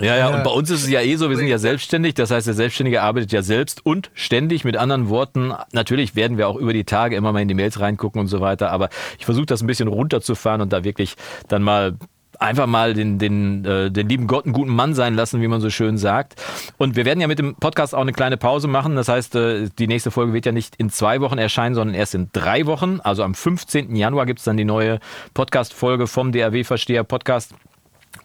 Ja, 0.00 0.16
ja, 0.16 0.28
und 0.28 0.44
bei 0.44 0.50
uns 0.50 0.68
ist 0.70 0.82
es 0.82 0.90
ja 0.90 1.00
eh 1.00 1.16
so, 1.16 1.30
wir 1.30 1.36
sind 1.36 1.46
ja 1.46 1.58
selbstständig, 1.58 2.14
das 2.14 2.30
heißt, 2.30 2.46
der 2.46 2.54
Selbstständige 2.54 3.02
arbeitet 3.02 3.32
ja 3.32 3.40
selbst 3.40 3.84
und 3.86 4.10
ständig. 4.14 4.64
Mit 4.64 4.76
anderen 4.76 5.08
Worten, 5.08 5.54
natürlich 5.72 6.14
werden 6.14 6.36
wir 6.36 6.48
auch 6.48 6.56
über 6.56 6.72
die 6.72 6.84
Tage 6.84 7.16
immer 7.16 7.32
mal 7.32 7.40
in 7.40 7.48
die 7.48 7.54
Mails 7.54 7.80
reingucken 7.80 8.20
und 8.20 8.26
so 8.26 8.40
weiter, 8.40 8.70
aber 8.70 8.90
ich 9.18 9.24
versuche 9.24 9.46
das 9.46 9.62
ein 9.62 9.66
bisschen 9.66 9.88
runterzufahren 9.88 10.60
und 10.60 10.72
da 10.72 10.84
wirklich 10.84 11.16
dann 11.48 11.62
mal 11.62 11.96
einfach 12.40 12.66
mal 12.66 12.94
den, 12.94 13.18
den, 13.18 13.64
äh, 13.64 13.90
den 13.90 14.08
lieben 14.08 14.26
Gott 14.26 14.44
einen 14.44 14.52
guten 14.52 14.74
Mann 14.74 14.94
sein 14.94 15.14
lassen, 15.14 15.40
wie 15.42 15.48
man 15.48 15.60
so 15.60 15.70
schön 15.70 15.98
sagt. 15.98 16.42
Und 16.78 16.96
wir 16.96 17.04
werden 17.04 17.20
ja 17.20 17.26
mit 17.26 17.38
dem 17.38 17.54
Podcast 17.56 17.94
auch 17.94 18.00
eine 18.00 18.12
kleine 18.12 18.36
Pause 18.36 18.68
machen. 18.68 18.96
Das 18.96 19.08
heißt, 19.08 19.34
äh, 19.36 19.68
die 19.78 19.86
nächste 19.86 20.10
Folge 20.10 20.32
wird 20.32 20.46
ja 20.46 20.52
nicht 20.52 20.76
in 20.76 20.90
zwei 20.90 21.20
Wochen 21.20 21.38
erscheinen, 21.38 21.74
sondern 21.74 21.94
erst 21.94 22.14
in 22.14 22.30
drei 22.32 22.66
Wochen. 22.66 23.00
Also 23.02 23.22
am 23.22 23.34
15. 23.34 23.94
Januar 23.96 24.26
gibt 24.26 24.40
es 24.40 24.44
dann 24.44 24.56
die 24.56 24.64
neue 24.64 25.00
Podcast-Folge 25.34 26.06
vom 26.06 26.32
DRW-Versteher 26.32 27.04
Podcast. 27.04 27.52
Äh, 27.52 27.56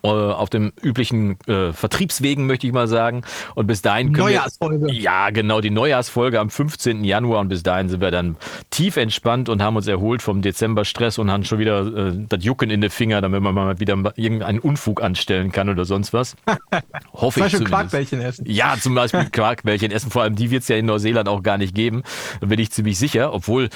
auf 0.07 0.49
dem 0.49 0.73
üblichen 0.81 1.39
äh, 1.47 1.73
Vertriebswegen, 1.73 2.47
möchte 2.47 2.67
ich 2.67 2.73
mal 2.73 2.87
sagen. 2.87 3.23
Und 3.55 3.67
bis 3.67 3.81
dahin 3.81 4.13
können 4.13 4.27
Neujahrsfolge. 4.27 4.87
Wir, 4.87 4.93
ja, 4.93 5.29
genau, 5.29 5.61
die 5.61 5.69
Neujahrsfolge 5.69 6.39
am 6.39 6.49
15. 6.49 7.03
Januar. 7.03 7.41
Und 7.41 7.49
bis 7.49 7.63
dahin 7.63 7.89
sind 7.89 8.01
wir 8.01 8.11
dann 8.11 8.35
tief 8.69 8.97
entspannt 8.97 9.49
und 9.49 9.61
haben 9.61 9.75
uns 9.75 9.87
erholt 9.87 10.21
vom 10.21 10.41
Dezember-Stress 10.41 11.19
und 11.19 11.29
haben 11.31 11.43
schon 11.43 11.59
wieder 11.59 11.85
äh, 11.85 12.13
das 12.27 12.43
Jucken 12.43 12.69
in 12.69 12.81
den 12.81 12.89
Finger, 12.89 13.21
damit 13.21 13.41
man 13.41 13.53
mal 13.53 13.79
wieder 13.79 13.93
irgendeinen 14.15 14.59
Unfug 14.59 15.01
anstellen 15.03 15.51
kann 15.51 15.69
oder 15.69 15.85
sonst 15.85 16.13
was. 16.13 16.35
Hoffe 17.13 17.39
zum 17.39 17.47
ich 17.47 17.53
Beispiel 17.53 17.67
Quarkbällchen 17.67 18.21
essen. 18.21 18.45
Ja, 18.47 18.75
zum 18.79 18.95
Beispiel 18.95 19.25
Quarkbällchen 19.31 19.91
essen. 19.91 20.09
Vor 20.09 20.23
allem 20.23 20.35
die 20.35 20.49
wird 20.49 20.63
es 20.63 20.67
ja 20.67 20.77
in 20.77 20.85
Neuseeland 20.85 21.29
auch 21.29 21.43
gar 21.43 21.57
nicht 21.57 21.75
geben. 21.75 22.03
Da 22.39 22.47
bin 22.47 22.59
ich 22.59 22.71
ziemlich 22.71 22.97
sicher. 22.97 23.33
Obwohl, 23.33 23.69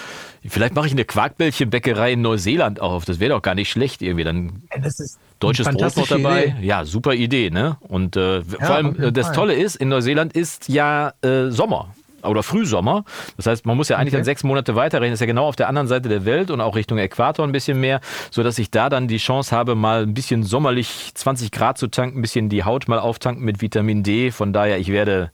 vielleicht 0.47 0.75
mache 0.75 0.87
ich 0.87 0.93
eine 0.93 1.05
Quarkbällchenbäckerei 1.05 2.13
in 2.13 2.21
Neuseeland 2.21 2.81
auf. 2.81 3.05
Das 3.05 3.19
wäre 3.19 3.33
doch 3.33 3.41
gar 3.41 3.55
nicht 3.55 3.69
schlecht 3.69 4.01
irgendwie. 4.01 4.23
Dann 4.23 4.63
das 4.81 4.99
ist 4.99 5.19
Deutsches 5.39 5.67
Brot 5.67 5.97
noch 5.97 6.07
dabei. 6.07 6.45
Idee. 6.45 6.65
Ja, 6.65 6.85
super 6.85 7.13
Idee, 7.13 7.49
ne? 7.49 7.77
Und 7.81 8.15
äh, 8.15 8.37
ja, 8.37 8.43
vor 8.61 8.75
allem 8.75 9.01
äh, 9.01 9.11
das 9.11 9.31
Tolle 9.31 9.53
ist, 9.53 9.75
in 9.75 9.89
Neuseeland 9.89 10.33
ist 10.33 10.69
ja 10.69 11.13
äh, 11.21 11.49
Sommer 11.49 11.93
oder 12.25 12.43
Frühsommer. 12.43 13.03
Das 13.37 13.45
heißt, 13.45 13.65
man 13.65 13.77
muss 13.77 13.89
ja 13.89 13.97
eigentlich 13.97 14.13
okay. 14.13 14.17
dann 14.17 14.25
sechs 14.25 14.43
Monate 14.43 14.75
weiterrechnen. 14.75 15.11
Das 15.11 15.17
ist 15.17 15.21
ja 15.21 15.27
genau 15.27 15.47
auf 15.47 15.55
der 15.55 15.67
anderen 15.69 15.87
Seite 15.87 16.09
der 16.09 16.25
Welt 16.25 16.51
und 16.51 16.61
auch 16.61 16.75
Richtung 16.75 16.97
Äquator 16.97 17.45
ein 17.45 17.51
bisschen 17.51 17.79
mehr, 17.79 18.01
sodass 18.31 18.59
ich 18.59 18.71
da 18.71 18.89
dann 18.89 19.07
die 19.07 19.17
Chance 19.17 19.55
habe, 19.55 19.75
mal 19.75 20.03
ein 20.03 20.13
bisschen 20.13 20.43
sommerlich 20.43 21.11
20 21.13 21.51
Grad 21.51 21.77
zu 21.77 21.87
tanken, 21.87 22.19
ein 22.19 22.21
bisschen 22.21 22.49
die 22.49 22.63
Haut 22.63 22.87
mal 22.87 22.99
auftanken 22.99 23.43
mit 23.43 23.61
Vitamin 23.61 24.03
D. 24.03 24.31
Von 24.31 24.53
daher, 24.53 24.79
ich 24.79 24.91
werde 24.91 25.31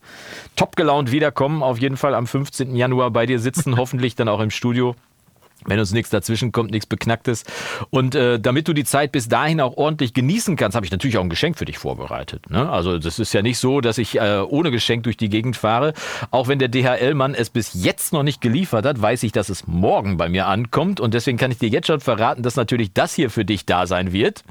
top 0.56 0.76
gelaunt 0.76 1.12
wiederkommen. 1.12 1.62
Auf 1.62 1.78
jeden 1.78 1.96
Fall 1.96 2.14
am 2.14 2.26
15. 2.26 2.76
Januar 2.76 3.10
bei 3.10 3.26
dir 3.26 3.38
sitzen, 3.38 3.76
hoffentlich 3.78 4.14
dann 4.14 4.28
auch 4.28 4.40
im 4.40 4.50
Studio 4.50 4.94
wenn 5.66 5.78
uns 5.78 5.92
nichts 5.92 6.10
dazwischen 6.10 6.52
kommt, 6.52 6.70
nichts 6.70 6.86
Beknacktes. 6.86 7.44
Und 7.90 8.14
äh, 8.14 8.38
damit 8.40 8.68
du 8.68 8.72
die 8.72 8.84
Zeit 8.84 9.12
bis 9.12 9.28
dahin 9.28 9.60
auch 9.60 9.76
ordentlich 9.76 10.14
genießen 10.14 10.56
kannst, 10.56 10.74
habe 10.74 10.86
ich 10.86 10.92
natürlich 10.92 11.18
auch 11.18 11.22
ein 11.22 11.30
Geschenk 11.30 11.58
für 11.58 11.64
dich 11.64 11.78
vorbereitet. 11.78 12.50
Ne? 12.50 12.68
Also 12.70 12.98
das 12.98 13.18
ist 13.18 13.32
ja 13.32 13.42
nicht 13.42 13.58
so, 13.58 13.80
dass 13.80 13.98
ich 13.98 14.18
äh, 14.18 14.40
ohne 14.48 14.70
Geschenk 14.70 15.04
durch 15.04 15.16
die 15.16 15.28
Gegend 15.28 15.56
fahre. 15.56 15.92
Auch 16.30 16.48
wenn 16.48 16.58
der 16.58 16.68
DHL-Mann 16.68 17.34
es 17.34 17.50
bis 17.50 17.70
jetzt 17.74 18.12
noch 18.12 18.22
nicht 18.22 18.40
geliefert 18.40 18.84
hat, 18.86 19.00
weiß 19.00 19.22
ich, 19.22 19.32
dass 19.32 19.48
es 19.48 19.66
morgen 19.66 20.16
bei 20.16 20.28
mir 20.28 20.46
ankommt. 20.46 21.00
Und 21.00 21.14
deswegen 21.14 21.38
kann 21.38 21.50
ich 21.50 21.58
dir 21.58 21.68
jetzt 21.68 21.86
schon 21.86 22.00
verraten, 22.00 22.42
dass 22.42 22.56
natürlich 22.56 22.92
das 22.92 23.14
hier 23.14 23.30
für 23.30 23.44
dich 23.44 23.66
da 23.66 23.86
sein 23.86 24.12
wird. 24.12 24.44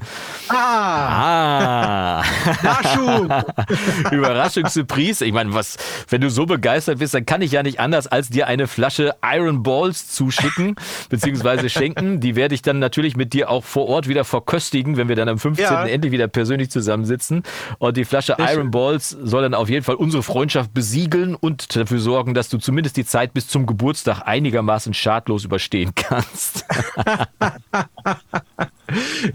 Ah! 0.48 2.20
Ah! 2.20 2.22
Nachschub! 2.62 3.30
Überraschungssurprise. 4.12 5.24
Ich 5.24 5.32
meine, 5.32 5.54
was, 5.54 5.76
wenn 6.08 6.20
du 6.20 6.30
so 6.30 6.46
begeistert 6.46 6.98
bist, 6.98 7.14
dann 7.14 7.26
kann 7.26 7.42
ich 7.42 7.52
ja 7.52 7.62
nicht 7.62 7.80
anders, 7.80 8.06
als 8.06 8.28
dir 8.28 8.46
eine 8.46 8.66
Flasche 8.66 9.14
Iron 9.22 9.62
Balls 9.62 10.08
zuschicken 10.08 10.76
beziehungsweise 11.08 11.68
schenken. 11.70 12.20
Die 12.20 12.36
werde 12.36 12.54
ich 12.54 12.62
dann 12.62 12.78
natürlich 12.78 13.16
mit 13.16 13.32
dir 13.32 13.50
auch 13.50 13.64
vor 13.64 13.88
Ort 13.88 14.08
wieder 14.08 14.24
verköstigen, 14.24 14.96
wenn 14.96 15.08
wir 15.08 15.16
dann 15.16 15.28
am 15.28 15.38
15. 15.38 15.64
Ja. 15.64 15.84
endlich 15.86 16.12
wieder 16.12 16.28
persönlich 16.28 16.70
zusammensitzen. 16.70 17.42
Und 17.78 17.96
die 17.96 18.04
Flasche 18.04 18.34
Sehr 18.36 18.52
Iron. 18.52 18.70
Balls 18.70 19.10
soll 19.10 19.42
dann 19.42 19.54
auf 19.54 19.68
jeden 19.68 19.84
Fall 19.84 19.96
unsere 19.96 20.22
Freundschaft 20.22 20.72
besiegeln 20.74 21.34
und 21.34 21.74
dafür 21.76 21.98
sorgen, 21.98 22.34
dass 22.34 22.48
du 22.48 22.58
zumindest 22.58 22.96
die 22.96 23.04
Zeit 23.04 23.34
bis 23.34 23.48
zum 23.48 23.66
Geburtstag 23.66 24.22
einigermaßen 24.24 24.94
schadlos 24.94 25.44
überstehen 25.44 25.92
kannst. 25.94 26.64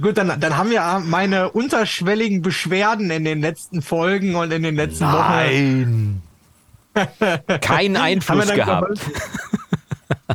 Gut, 0.02 0.18
dann, 0.18 0.40
dann 0.40 0.58
haben 0.58 0.70
wir 0.70 1.02
meine 1.06 1.52
unterschwelligen 1.52 2.42
Beschwerden 2.42 3.10
in 3.12 3.26
den 3.26 3.42
letzten 3.42 3.82
Folgen 3.82 4.36
und 4.36 4.52
in 4.52 4.64
den 4.64 4.76
letzten 4.76 5.06
Nein. 5.06 6.22
Wochen. 6.24 6.28
Keinen 7.62 7.98
Einfluss 7.98 8.52
gehabt. 8.52 9.00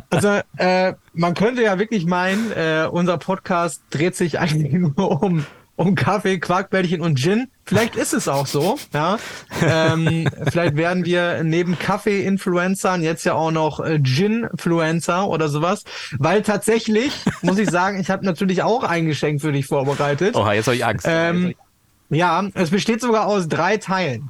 Also 0.09 0.39
äh, 0.57 0.93
man 1.13 1.33
könnte 1.33 1.63
ja 1.63 1.79
wirklich 1.79 2.05
meinen, 2.05 2.51
äh, 2.51 2.87
unser 2.89 3.17
Podcast 3.17 3.83
dreht 3.89 4.15
sich 4.15 4.39
eigentlich 4.39 4.73
nur 4.97 5.21
um 5.21 5.45
um 5.75 5.95
Kaffee, 5.95 6.39
Quarkbällchen 6.39 7.01
und 7.01 7.17
Gin. 7.17 7.47
Vielleicht 7.65 7.95
ist 7.95 8.13
es 8.13 8.27
auch 8.27 8.45
so. 8.45 8.77
Ja, 8.93 9.17
ähm, 9.61 10.29
vielleicht 10.51 10.75
werden 10.75 11.03
wir 11.03 11.43
neben 11.43 11.79
Kaffee-Influencern 11.79 13.01
jetzt 13.01 13.23
ja 13.23 13.33
auch 13.33 13.51
noch 13.51 13.79
äh, 13.79 13.99
Gin-Fluencer 13.99 15.27
oder 15.27 15.49
sowas, 15.49 15.83
weil 16.19 16.43
tatsächlich 16.43 17.13
muss 17.41 17.57
ich 17.57 17.69
sagen, 17.69 17.99
ich 17.99 18.11
habe 18.11 18.23
natürlich 18.25 18.61
auch 18.61 18.83
ein 18.83 19.07
Geschenk 19.07 19.41
für 19.41 19.51
dich 19.51 19.65
vorbereitet. 19.65 20.35
Oha, 20.35 20.53
jetzt 20.53 20.67
habe 20.67 20.75
ich 20.75 20.85
Angst. 20.85 21.07
Ähm, 21.09 21.55
ja, 22.09 22.43
es 22.53 22.69
besteht 22.69 23.01
sogar 23.01 23.25
aus 23.25 23.47
drei 23.47 23.77
Teilen. 23.77 24.29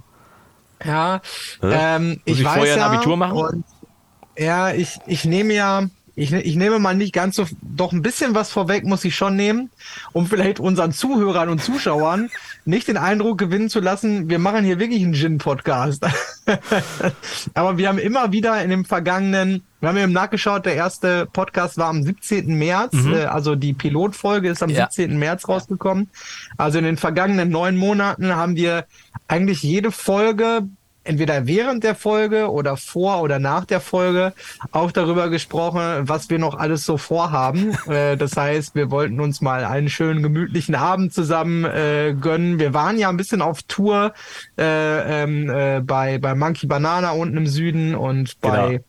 Ja, 0.85 1.21
ähm, 1.61 2.21
ich, 2.25 2.39
ich 2.39 2.45
weiß 2.45 2.55
vorher 2.55 2.77
ja, 2.77 2.87
ein 2.87 2.93
Abitur 2.93 3.17
machen. 3.17 3.37
Und, 3.37 3.65
ja, 4.37 4.71
ich, 4.73 4.97
ich 5.07 5.25
nehme 5.25 5.53
ja, 5.53 5.87
ich, 6.15 6.31
ich 6.31 6.55
nehme 6.55 6.77
mal 6.77 6.95
nicht 6.95 7.13
ganz 7.13 7.35
so, 7.35 7.45
doch 7.61 7.91
ein 7.91 8.03
bisschen 8.03 8.35
was 8.35 8.51
vorweg 8.51 8.83
muss 8.83 9.03
ich 9.03 9.15
schon 9.15 9.35
nehmen, 9.35 9.71
um 10.11 10.27
vielleicht 10.27 10.59
unseren 10.59 10.91
Zuhörern 10.91 11.49
und 11.49 11.63
Zuschauern 11.63 12.29
nicht 12.65 12.87
den 12.87 12.97
Eindruck 12.97 13.39
gewinnen 13.39 13.69
zu 13.69 13.79
lassen, 13.79 14.29
wir 14.29 14.37
machen 14.37 14.63
hier 14.63 14.79
wirklich 14.79 15.03
einen 15.03 15.13
Gin-Podcast. 15.13 16.05
Aber 17.55 17.77
wir 17.77 17.89
haben 17.89 17.97
immer 17.97 18.31
wieder 18.31 18.63
in 18.63 18.69
dem 18.69 18.85
vergangenen, 18.85 19.63
wir 19.79 19.89
haben 19.89 19.97
eben 19.97 20.13
nachgeschaut, 20.13 20.65
der 20.67 20.75
erste 20.75 21.25
Podcast 21.25 21.77
war 21.77 21.87
am 21.87 22.03
17. 22.03 22.45
März, 22.59 22.93
mhm. 22.93 23.13
äh, 23.13 23.23
also 23.23 23.55
die 23.55 23.73
Pilotfolge 23.73 24.49
ist 24.49 24.61
am 24.61 24.69
ja. 24.69 24.87
17. 24.91 25.17
März 25.17 25.47
rausgekommen. 25.47 26.09
Also 26.57 26.77
in 26.77 26.85
den 26.85 26.97
vergangenen 26.97 27.49
neun 27.49 27.75
Monaten 27.75 28.35
haben 28.35 28.55
wir 28.55 28.85
eigentlich 29.27 29.63
jede 29.63 29.91
Folge 29.91 30.67
entweder 31.03 31.47
während 31.47 31.83
der 31.83 31.95
Folge 31.95 32.51
oder 32.51 32.77
vor 32.77 33.21
oder 33.21 33.39
nach 33.39 33.65
der 33.65 33.81
Folge 33.81 34.33
auch 34.71 34.91
darüber 34.91 35.29
gesprochen, 35.29 36.07
was 36.07 36.29
wir 36.29 36.39
noch 36.39 36.55
alles 36.55 36.85
so 36.85 36.97
vorhaben. 36.97 37.75
äh, 37.87 38.17
das 38.17 38.37
heißt, 38.37 38.75
wir 38.75 38.91
wollten 38.91 39.19
uns 39.19 39.41
mal 39.41 39.65
einen 39.65 39.89
schönen 39.89 40.23
gemütlichen 40.23 40.75
Abend 40.75 41.13
zusammen 41.13 41.65
äh, 41.65 42.15
gönnen. 42.19 42.59
Wir 42.59 42.73
waren 42.73 42.97
ja 42.97 43.09
ein 43.09 43.17
bisschen 43.17 43.41
auf 43.41 43.63
Tour 43.63 44.13
äh, 44.57 45.23
ähm, 45.23 45.49
äh, 45.49 45.81
bei, 45.81 46.17
bei 46.17 46.35
Monkey 46.35 46.67
Banana 46.67 47.11
unten 47.11 47.37
im 47.37 47.47
Süden 47.47 47.95
und 47.95 48.39
bei 48.41 48.53
Genau. 48.53 48.79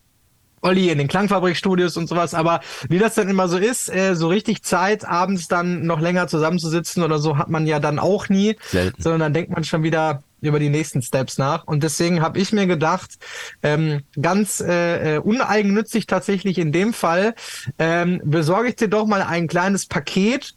Olli 0.64 0.88
in 0.88 0.98
den 0.98 1.08
Klangfabrikstudios 1.08 1.96
und 1.96 2.08
sowas. 2.08 2.34
Aber 2.34 2.60
wie 2.88 2.98
das 2.98 3.14
dann 3.14 3.28
immer 3.28 3.48
so 3.48 3.58
ist, 3.58 3.94
äh, 3.94 4.14
so 4.16 4.28
richtig 4.28 4.62
Zeit, 4.62 5.04
abends 5.04 5.46
dann 5.46 5.86
noch 5.86 6.00
länger 6.00 6.26
zusammenzusitzen 6.26 7.02
oder 7.02 7.18
so, 7.18 7.36
hat 7.36 7.50
man 7.50 7.66
ja 7.66 7.78
dann 7.78 7.98
auch 7.98 8.28
nie. 8.28 8.56
Selten. 8.62 9.00
Sondern 9.00 9.20
dann 9.20 9.34
denkt 9.34 9.50
man 9.50 9.64
schon 9.64 9.82
wieder 9.82 10.22
über 10.44 10.58
die 10.58 10.68
nächsten 10.68 11.02
Steps 11.02 11.38
nach. 11.38 11.64
Und 11.66 11.82
deswegen 11.82 12.20
habe 12.22 12.38
ich 12.38 12.52
mir 12.52 12.66
gedacht, 12.66 13.10
ähm, 13.62 14.02
ganz 14.20 14.60
äh, 14.60 15.16
äh, 15.16 15.18
uneigennützig 15.18 16.06
tatsächlich 16.06 16.58
in 16.58 16.72
dem 16.72 16.92
Fall, 16.92 17.34
ähm, 17.78 18.20
besorge 18.24 18.68
ich 18.68 18.76
dir 18.76 18.88
doch 18.88 19.06
mal 19.06 19.22
ein 19.22 19.46
kleines 19.48 19.86
Paket, 19.86 20.54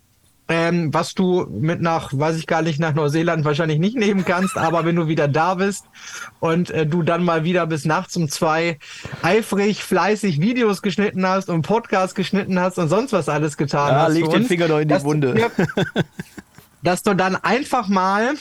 ähm, 0.50 0.94
was 0.94 1.13
du 1.13 1.46
mit 1.50 1.82
nach, 1.82 2.12
weiß 2.13 2.38
ich 2.38 2.48
gar 2.48 2.62
nicht, 2.62 2.79
nach 2.79 2.94
Neuseeland 2.94 3.44
wahrscheinlich 3.44 3.79
nicht 3.79 3.98
nehmen 3.98 4.24
kannst, 4.24 4.56
aber 4.58 4.86
wenn 4.86 4.96
du 4.96 5.08
wieder 5.10 5.27
da 5.27 5.56
bist 5.56 5.84
und 6.39 6.70
äh, 6.72 6.86
du 6.86 7.03
dann 7.03 7.25
mal 7.25 7.44
wieder 7.44 7.67
bis 7.67 7.84
nachts 7.84 8.15
um 8.15 8.29
zwei 8.29 8.79
eifrig, 9.24 9.84
fleißig 9.84 10.39
Videos 10.39 10.82
geschnitten 10.82 11.27
hast 11.27 11.50
und 11.50 11.63
Podcasts 11.63 12.15
geschnitten 12.15 12.60
hast 12.62 12.77
und 12.77 12.88
sonst 12.88 13.12
was 13.12 13.27
alles 13.27 13.58
getan 13.58 13.89
Ja, 13.89 14.01
hast. 14.03 14.13
leg 14.13 14.25
für 14.25 14.32
den 14.32 14.46
Finger 14.46 14.70
doch 14.70 14.79
in 14.79 14.88
die 14.88 14.94
du 14.96 15.03
Wunde. 15.03 15.34
dir- 15.34 15.51
dass 16.84 17.03
du 17.03 17.13
dann 17.15 17.36
einfach 17.36 17.89
mal 17.89 18.36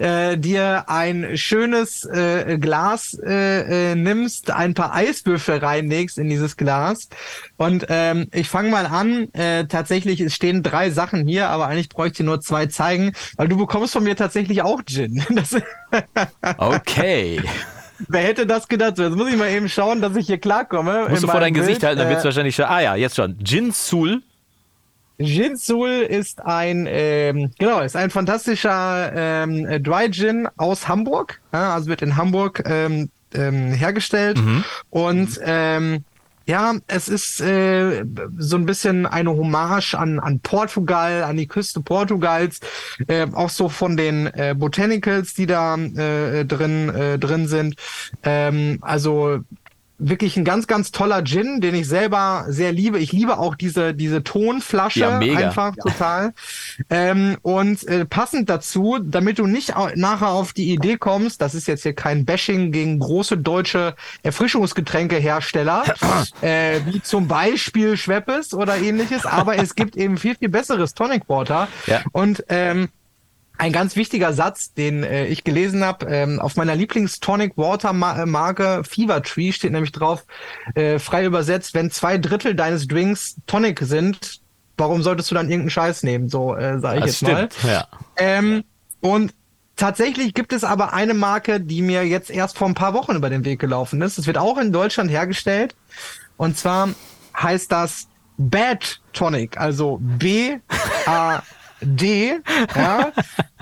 äh, 0.00 0.38
dir 0.38 0.84
ein 0.88 1.36
schönes 1.36 2.04
äh, 2.06 2.58
Glas 2.58 3.18
äh, 3.22 3.92
äh, 3.92 3.94
nimmst, 3.94 4.50
ein 4.50 4.74
paar 4.74 4.94
Eiswürfel 4.94 5.58
reinlegst 5.58 6.18
in 6.18 6.30
dieses 6.30 6.56
Glas. 6.56 7.08
Und 7.56 7.86
ähm, 7.88 8.28
ich 8.32 8.48
fange 8.48 8.70
mal 8.70 8.86
an. 8.86 9.32
Äh, 9.34 9.66
tatsächlich, 9.66 10.20
es 10.20 10.34
stehen 10.34 10.62
drei 10.62 10.90
Sachen 10.90 11.26
hier, 11.28 11.48
aber 11.50 11.66
eigentlich 11.66 11.90
bräuchte 11.90 12.22
ich 12.22 12.26
nur 12.26 12.40
zwei 12.40 12.66
zeigen, 12.66 13.12
weil 13.36 13.48
du 13.48 13.56
bekommst 13.56 13.92
von 13.92 14.02
mir 14.02 14.16
tatsächlich 14.16 14.62
auch 14.62 14.82
Gin. 14.84 15.22
Das, 15.34 15.54
Okay. 16.58 17.40
wer 18.08 18.22
hätte 18.22 18.46
das 18.46 18.68
gedacht? 18.68 18.98
Jetzt 18.98 19.16
muss 19.16 19.28
ich 19.28 19.36
mal 19.36 19.50
eben 19.50 19.68
schauen, 19.68 20.00
dass 20.00 20.16
ich 20.16 20.26
hier 20.26 20.38
klarkomme. 20.38 21.06
Musst 21.08 21.22
du 21.22 21.28
vor 21.28 21.40
dein 21.40 21.54
Gesicht 21.54 21.82
halten, 21.82 21.98
dann 21.98 22.08
wird 22.08 22.18
es 22.18 22.24
äh, 22.24 22.26
wahrscheinlich 22.26 22.54
schon. 22.54 22.64
Ah 22.66 22.80
ja, 22.80 22.94
jetzt 22.96 23.16
schon. 23.16 23.38
Gin 23.44 23.72
Sul. 23.72 24.22
Gin 25.20 25.56
Sul 25.56 25.88
ist 25.88 26.44
ein, 26.44 26.86
ähm, 26.88 27.50
genau, 27.58 27.80
ist 27.80 27.96
ein 27.96 28.10
fantastischer 28.10 29.12
ähm, 29.14 29.66
äh, 29.66 29.80
Dry 29.80 30.10
Gin 30.10 30.48
aus 30.56 30.88
Hamburg. 30.88 31.40
Ja, 31.52 31.74
also 31.74 31.88
wird 31.88 32.02
in 32.02 32.16
Hamburg 32.16 32.62
ähm, 32.66 33.10
ähm, 33.34 33.72
hergestellt. 33.72 34.38
Und 34.90 35.38
ähm, 35.44 36.04
ja, 36.46 36.74
es 36.88 37.08
ist 37.08 37.40
äh, 37.40 38.04
so 38.38 38.56
ein 38.56 38.66
bisschen 38.66 39.06
eine 39.06 39.30
Hommage 39.30 39.94
an, 39.94 40.18
an 40.18 40.40
Portugal, 40.40 41.22
an 41.22 41.36
die 41.36 41.46
Küste 41.46 41.80
Portugals, 41.80 42.58
äh, 43.06 43.26
auch 43.32 43.50
so 43.50 43.68
von 43.68 43.96
den 43.96 44.26
äh, 44.26 44.54
Botanicals, 44.58 45.34
die 45.34 45.46
da 45.46 45.76
äh, 45.76 46.44
drin, 46.44 46.88
äh, 46.88 47.18
drin 47.20 47.46
sind. 47.46 47.76
Ähm, 48.24 48.78
also 48.80 49.40
wirklich 50.00 50.36
ein 50.36 50.44
ganz, 50.44 50.66
ganz 50.66 50.90
toller 50.90 51.22
Gin, 51.24 51.60
den 51.60 51.74
ich 51.74 51.86
selber 51.86 52.46
sehr 52.48 52.72
liebe. 52.72 52.98
Ich 52.98 53.12
liebe 53.12 53.38
auch 53.38 53.54
diese, 53.54 53.94
diese 53.94 54.24
Tonflasche 54.24 55.00
Ja, 55.00 55.18
einfach 55.18 55.76
total. 55.76 56.32
Ähm, 56.88 57.36
und 57.42 57.86
äh, 57.86 58.06
passend 58.06 58.48
dazu, 58.48 58.98
damit 59.00 59.38
du 59.38 59.46
nicht 59.46 59.74
nachher 59.94 60.30
auf 60.30 60.52
die 60.52 60.72
Idee 60.72 60.96
kommst, 60.96 61.40
das 61.42 61.54
ist 61.54 61.68
jetzt 61.68 61.82
hier 61.82 61.94
kein 61.94 62.24
Bashing 62.24 62.72
gegen 62.72 62.98
große 62.98 63.36
deutsche 63.36 63.94
Erfrischungsgetränkehersteller, 64.22 65.84
äh, 66.40 66.80
wie 66.86 67.02
zum 67.02 67.28
Beispiel 67.28 67.96
Schweppes 67.96 68.54
oder 68.54 68.78
ähnliches, 68.78 69.26
aber 69.26 69.58
es 69.58 69.74
gibt 69.74 69.96
eben 69.96 70.16
viel, 70.16 70.34
viel 70.34 70.48
besseres 70.48 70.94
Tonic 70.94 71.28
Water. 71.28 71.68
Ja. 71.86 72.02
Und 72.12 72.44
ähm, 72.48 72.88
ein 73.60 73.72
ganz 73.72 73.94
wichtiger 73.94 74.32
Satz, 74.32 74.72
den 74.72 75.04
äh, 75.04 75.26
ich 75.26 75.44
gelesen 75.44 75.84
habe, 75.84 76.06
ähm, 76.06 76.40
auf 76.40 76.56
meiner 76.56 76.74
Lieblings-Tonic 76.74 77.58
Water 77.58 77.90
äh, 77.90 78.24
Marke 78.26 78.82
Fever 78.84 79.22
Tree 79.22 79.52
steht 79.52 79.72
nämlich 79.72 79.92
drauf, 79.92 80.24
äh, 80.74 80.98
frei 80.98 81.26
übersetzt, 81.26 81.74
wenn 81.74 81.90
zwei 81.90 82.16
Drittel 82.16 82.54
deines 82.54 82.88
Drinks 82.88 83.36
Tonic 83.46 83.80
sind, 83.80 84.40
warum 84.78 85.02
solltest 85.02 85.30
du 85.30 85.34
dann 85.34 85.46
irgendeinen 85.50 85.70
Scheiß 85.70 86.04
nehmen? 86.04 86.30
So 86.30 86.56
äh, 86.56 86.80
sage 86.80 87.00
ich 87.00 87.04
Das 87.04 87.20
jetzt 87.20 87.22
mal. 87.30 87.48
stimmt. 87.50 87.70
Ja. 87.70 87.88
Ähm, 88.16 88.64
und 89.00 89.34
tatsächlich 89.76 90.32
gibt 90.32 90.54
es 90.54 90.64
aber 90.64 90.94
eine 90.94 91.12
Marke, 91.12 91.60
die 91.60 91.82
mir 91.82 92.06
jetzt 92.06 92.30
erst 92.30 92.56
vor 92.56 92.66
ein 92.66 92.74
paar 92.74 92.94
Wochen 92.94 93.14
über 93.14 93.28
den 93.28 93.44
Weg 93.44 93.60
gelaufen 93.60 94.00
ist. 94.00 94.18
Es 94.18 94.26
wird 94.26 94.38
auch 94.38 94.56
in 94.56 94.72
Deutschland 94.72 95.10
hergestellt. 95.10 95.74
Und 96.38 96.56
zwar 96.56 96.88
heißt 97.38 97.70
das 97.70 98.08
Bad 98.38 99.00
Tonic, 99.12 99.58
also 99.58 100.00
B-A-D. 101.80 102.40
ja. 102.76 103.12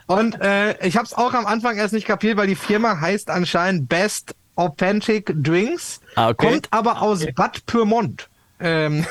Und 0.07 0.41
äh, 0.41 0.87
ich 0.87 0.97
habe 0.97 1.05
es 1.07 1.13
auch 1.15 1.35
am 1.35 1.45
Anfang 1.47 1.77
erst 1.77 1.93
nicht 1.93 2.07
kapiert, 2.07 2.37
weil 2.39 2.47
die 2.47 2.55
Firma 2.55 2.99
heißt 3.01 3.29
anscheinend 3.31 3.89
Best 3.89 4.35
Authentic 4.57 5.33
Drinks, 5.37 6.01
Ah, 6.17 6.31
okay. 6.31 6.49
kommt 6.49 6.69
aber 6.73 7.03
aus 7.03 7.25
Bad 7.37 7.65
Pyrmont. 7.67 8.29
Ähm, 8.59 9.05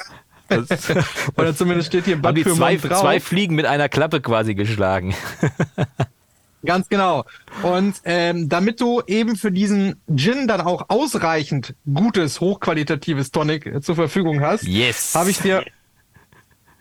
oder 1.37 1.55
zumindest 1.55 1.87
steht 1.89 2.05
hier 2.05 2.15
Haben 2.15 2.21
Bad 2.23 2.37
die 2.37 2.43
zwei, 2.43 2.75
Pyrmont 2.77 2.91
drauf. 2.91 3.01
zwei 3.01 3.19
Fliegen 3.19 3.55
mit 3.55 3.65
einer 3.65 3.89
Klappe 3.89 4.21
quasi 4.21 4.55
geschlagen. 4.55 5.13
Ganz 6.65 6.89
genau. 6.89 7.23
Und 7.61 7.95
ähm, 8.03 8.49
damit 8.49 8.81
du 8.81 9.01
eben 9.05 9.35
für 9.35 9.51
diesen 9.51 10.01
Gin 10.13 10.47
dann 10.47 10.59
auch 10.61 10.85
ausreichend 10.89 11.75
gutes, 11.93 12.41
hochqualitatives 12.41 13.31
Tonic 13.31 13.67
äh, 13.67 13.79
zur 13.81 13.95
Verfügung 13.95 14.41
hast, 14.41 14.63
Yes. 14.63 15.13
habe 15.15 15.29
ich 15.29 15.39
dir 15.39 15.63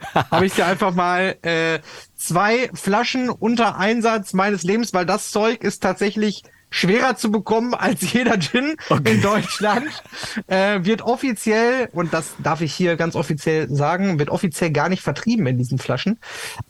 habe 0.31 0.47
ich 0.47 0.55
dir 0.55 0.67
einfach 0.67 0.95
mal 0.95 1.37
äh, 1.43 1.81
zwei 2.17 2.71
Flaschen 2.75 3.29
unter 3.29 3.77
Einsatz 3.79 4.33
meines 4.33 4.63
Lebens, 4.63 4.93
weil 4.95 5.07
das 5.07 5.31
Zeug 5.31 5.63
ist 5.63 5.83
tatsächlich 5.83 6.43
schwerer 6.71 7.17
zu 7.17 7.31
bekommen 7.31 7.75
als 7.75 8.13
jeder 8.13 8.39
Gin 8.39 8.77
in 9.05 9.23
Deutschland. 9.23 9.89
Äh, 10.47 10.85
wird 10.85 11.03
offiziell, 11.03 11.89
und 11.93 12.13
das 12.13 12.35
darf 12.43 12.61
ich 12.61 12.75
hier 12.75 12.97
ganz 12.97 13.17
offiziell 13.17 13.69
sagen, 13.69 14.19
wird 14.19 14.31
offiziell 14.31 14.71
gar 14.71 14.89
nicht 14.89 15.03
vertrieben 15.03 15.47
in 15.47 15.59
diesen 15.59 15.79
Flaschen. 15.79 16.19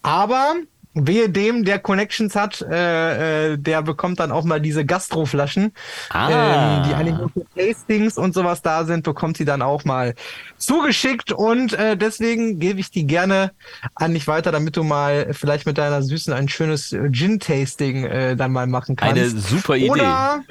Aber 0.02 0.54
wehe 0.96 1.28
dem, 1.28 1.64
der 1.64 1.78
Connections 1.78 2.34
hat, 2.34 2.62
äh, 2.62 3.52
äh, 3.52 3.58
der 3.58 3.82
bekommt 3.82 4.18
dann 4.18 4.32
auch 4.32 4.44
mal 4.44 4.60
diese 4.60 4.84
Gastroflaschen, 4.84 5.72
Ah. 6.10 6.78
ähm, 6.80 6.88
die 6.88 6.94
eigentlich 6.94 7.18
nur 7.18 7.30
für 7.30 7.44
Tastings 7.54 8.16
und 8.16 8.34
sowas 8.34 8.62
da 8.62 8.84
sind, 8.84 9.04
bekommt 9.04 9.36
sie 9.36 9.44
dann 9.44 9.60
auch 9.62 9.84
mal 9.84 10.14
zugeschickt 10.56 11.32
und 11.32 11.74
äh, 11.74 11.96
deswegen 11.96 12.58
gebe 12.58 12.80
ich 12.80 12.90
die 12.90 13.06
gerne 13.06 13.52
an 13.94 14.14
dich 14.14 14.26
weiter, 14.26 14.52
damit 14.52 14.76
du 14.76 14.84
mal 14.84 15.28
vielleicht 15.32 15.66
mit 15.66 15.76
deiner 15.78 16.02
Süßen 16.02 16.32
ein 16.32 16.48
schönes 16.48 16.96
Gin-Tasting 17.12 18.04
äh, 18.04 18.36
dann 18.36 18.52
mal 18.52 18.66
machen 18.66 18.96
kannst. 18.96 19.16
Eine 19.16 19.28
super 19.28 19.76
Idee. 19.76 19.90
Oder 19.90 20.42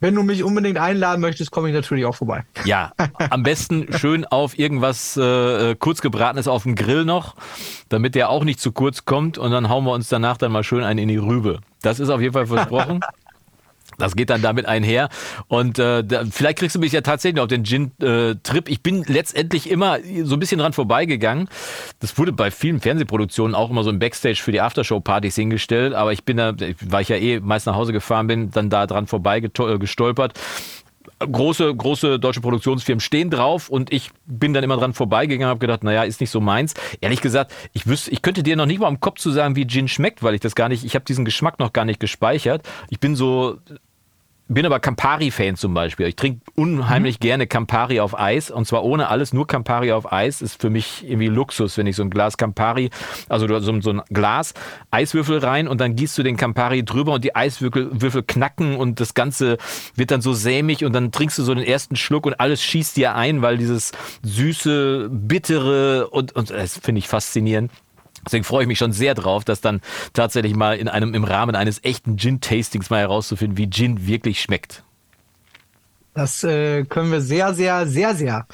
wenn 0.00 0.14
du 0.14 0.22
mich 0.22 0.44
unbedingt 0.44 0.78
einladen 0.78 1.20
möchtest, 1.20 1.50
komme 1.50 1.68
ich 1.68 1.74
natürlich 1.74 2.04
auch 2.04 2.14
vorbei. 2.14 2.44
Ja, 2.64 2.92
am 3.30 3.42
besten 3.42 3.92
schön 3.98 4.24
auf 4.24 4.58
irgendwas 4.58 5.16
äh, 5.16 5.74
kurz 5.76 6.00
gebratenes 6.00 6.48
auf 6.48 6.62
dem 6.62 6.74
Grill 6.74 7.04
noch, 7.04 7.36
damit 7.88 8.14
der 8.14 8.30
auch 8.30 8.44
nicht 8.44 8.60
zu 8.60 8.72
kurz 8.72 9.04
kommt 9.04 9.38
und 9.38 9.50
dann 9.50 9.68
hauen 9.68 9.84
wir 9.84 9.92
uns 9.92 10.08
danach 10.08 10.36
dann 10.36 10.52
mal 10.52 10.64
schön 10.64 10.84
einen 10.84 10.98
in 10.98 11.08
die 11.08 11.16
Rübe. 11.16 11.60
Das 11.82 12.00
ist 12.00 12.10
auf 12.10 12.20
jeden 12.20 12.32
Fall 12.32 12.46
versprochen. 12.46 13.00
Das 13.98 14.14
geht 14.14 14.30
dann 14.30 14.42
damit 14.42 14.66
einher. 14.66 15.08
Und 15.48 15.78
äh, 15.78 16.04
da, 16.04 16.24
vielleicht 16.30 16.58
kriegst 16.58 16.76
du 16.76 16.80
mich 16.80 16.92
ja 16.92 17.00
tatsächlich 17.00 17.40
auf 17.40 17.48
den 17.48 17.64
Gin-Trip. 17.64 18.68
ich 18.68 18.82
bin 18.82 19.04
letztendlich 19.06 19.68
immer 19.68 19.98
so 20.22 20.36
ein 20.36 20.40
bisschen 20.40 20.60
dran 20.60 20.72
vorbeigegangen. 20.72 21.48
Das 22.00 22.16
wurde 22.16 22.32
bei 22.32 22.50
vielen 22.50 22.80
Fernsehproduktionen 22.80 23.54
auch 23.54 23.70
immer 23.70 23.82
so 23.82 23.90
im 23.90 23.98
Backstage 23.98 24.40
für 24.42 24.52
die 24.52 24.60
Aftershow-Partys 24.60 25.34
hingestellt. 25.34 25.94
Aber 25.94 26.12
ich 26.12 26.24
bin 26.24 26.36
da, 26.36 26.54
weil 26.56 27.02
ich 27.02 27.08
ja 27.08 27.16
eh 27.16 27.40
meist 27.40 27.66
nach 27.66 27.74
Hause 27.74 27.92
gefahren 27.92 28.28
bin, 28.28 28.50
dann 28.50 28.70
da 28.70 28.86
dran 28.86 29.06
vorbeigestolpert 29.06 30.34
große, 31.18 31.74
große 31.74 32.18
deutsche 32.18 32.40
Produktionsfirmen 32.40 33.00
stehen 33.00 33.30
drauf 33.30 33.68
und 33.68 33.92
ich 33.92 34.10
bin 34.26 34.52
dann 34.52 34.64
immer 34.64 34.76
dran 34.76 34.94
vorbeigegangen 34.94 35.46
und 35.46 35.50
habe 35.50 35.60
gedacht, 35.60 35.84
naja, 35.84 36.04
ist 36.04 36.20
nicht 36.20 36.30
so 36.30 36.40
meins. 36.40 36.74
Ehrlich 37.00 37.20
gesagt, 37.20 37.52
ich 37.72 37.86
wüsste, 37.86 38.10
ich 38.10 38.22
könnte 38.22 38.42
dir 38.42 38.56
noch 38.56 38.66
nicht 38.66 38.80
mal 38.80 38.88
im 38.88 39.00
Kopf 39.00 39.18
zu 39.18 39.30
sagen, 39.30 39.56
wie 39.56 39.66
Gin 39.66 39.88
schmeckt, 39.88 40.22
weil 40.22 40.34
ich 40.34 40.40
das 40.40 40.54
gar 40.54 40.68
nicht, 40.68 40.84
ich 40.84 40.94
habe 40.94 41.04
diesen 41.04 41.24
Geschmack 41.24 41.58
noch 41.58 41.72
gar 41.72 41.84
nicht 41.84 42.00
gespeichert. 42.00 42.62
Ich 42.90 43.00
bin 43.00 43.16
so, 43.16 43.58
bin 44.48 44.64
aber 44.64 44.80
Campari-Fan 44.80 45.56
zum 45.56 45.74
Beispiel. 45.74 46.06
Ich 46.06 46.16
trinke 46.16 46.40
unheimlich 46.54 47.20
gerne 47.20 47.46
Campari 47.46 48.00
auf 48.00 48.18
Eis 48.18 48.50
und 48.50 48.66
zwar 48.66 48.82
ohne 48.82 49.08
alles, 49.08 49.32
nur 49.32 49.46
Campari 49.46 49.92
auf 49.92 50.10
Eis 50.10 50.40
ist 50.40 50.60
für 50.60 50.70
mich 50.70 51.04
irgendwie 51.08 51.28
Luxus, 51.28 51.76
wenn 51.76 51.86
ich 51.86 51.96
so 51.96 52.02
ein 52.02 52.10
Glas 52.10 52.38
Campari, 52.38 52.90
also 53.28 53.46
so, 53.60 53.80
so 53.80 53.90
ein 53.90 54.02
Glas, 54.08 54.54
Eiswürfel 54.90 55.38
rein 55.38 55.68
und 55.68 55.80
dann 55.80 55.96
gießt 55.96 56.16
du 56.16 56.22
den 56.22 56.36
Campari 56.36 56.84
drüber 56.84 57.12
und 57.12 57.24
die 57.24 57.36
Eiswürfel 57.36 58.00
Würfel 58.00 58.22
knacken 58.22 58.76
und 58.76 59.00
das 59.00 59.14
Ganze 59.14 59.58
wird 59.94 60.10
dann 60.10 60.22
so 60.22 60.32
sämig 60.32 60.84
und 60.84 60.92
dann 60.94 61.12
trinkst 61.12 61.38
du 61.38 61.42
so 61.42 61.54
den 61.54 61.64
ersten 61.64 61.96
Schluck 61.96 62.24
und 62.24 62.40
alles 62.40 62.62
schießt 62.62 62.96
dir 62.96 63.14
ein, 63.14 63.42
weil 63.42 63.58
dieses 63.58 63.92
süße, 64.22 65.10
bittere 65.10 66.08
und, 66.08 66.34
und 66.34 66.50
das 66.50 66.78
finde 66.78 67.00
ich 67.00 67.08
faszinierend. 67.08 67.70
Deswegen 68.28 68.44
freue 68.44 68.62
ich 68.62 68.68
mich 68.68 68.78
schon 68.78 68.92
sehr 68.92 69.14
drauf, 69.14 69.44
das 69.44 69.62
dann 69.62 69.80
tatsächlich 70.12 70.54
mal 70.54 70.76
in 70.76 70.86
einem, 70.88 71.14
im 71.14 71.24
Rahmen 71.24 71.56
eines 71.56 71.82
echten 71.82 72.18
Gin-Tastings 72.18 72.90
mal 72.90 73.00
herauszufinden, 73.00 73.56
wie 73.56 73.70
Gin 73.70 74.06
wirklich 74.06 74.42
schmeckt. 74.42 74.84
Das 76.12 76.44
äh, 76.44 76.84
können 76.84 77.10
wir 77.10 77.22
sehr, 77.22 77.54
sehr, 77.54 77.86
sehr, 77.86 78.14
sehr 78.14 78.46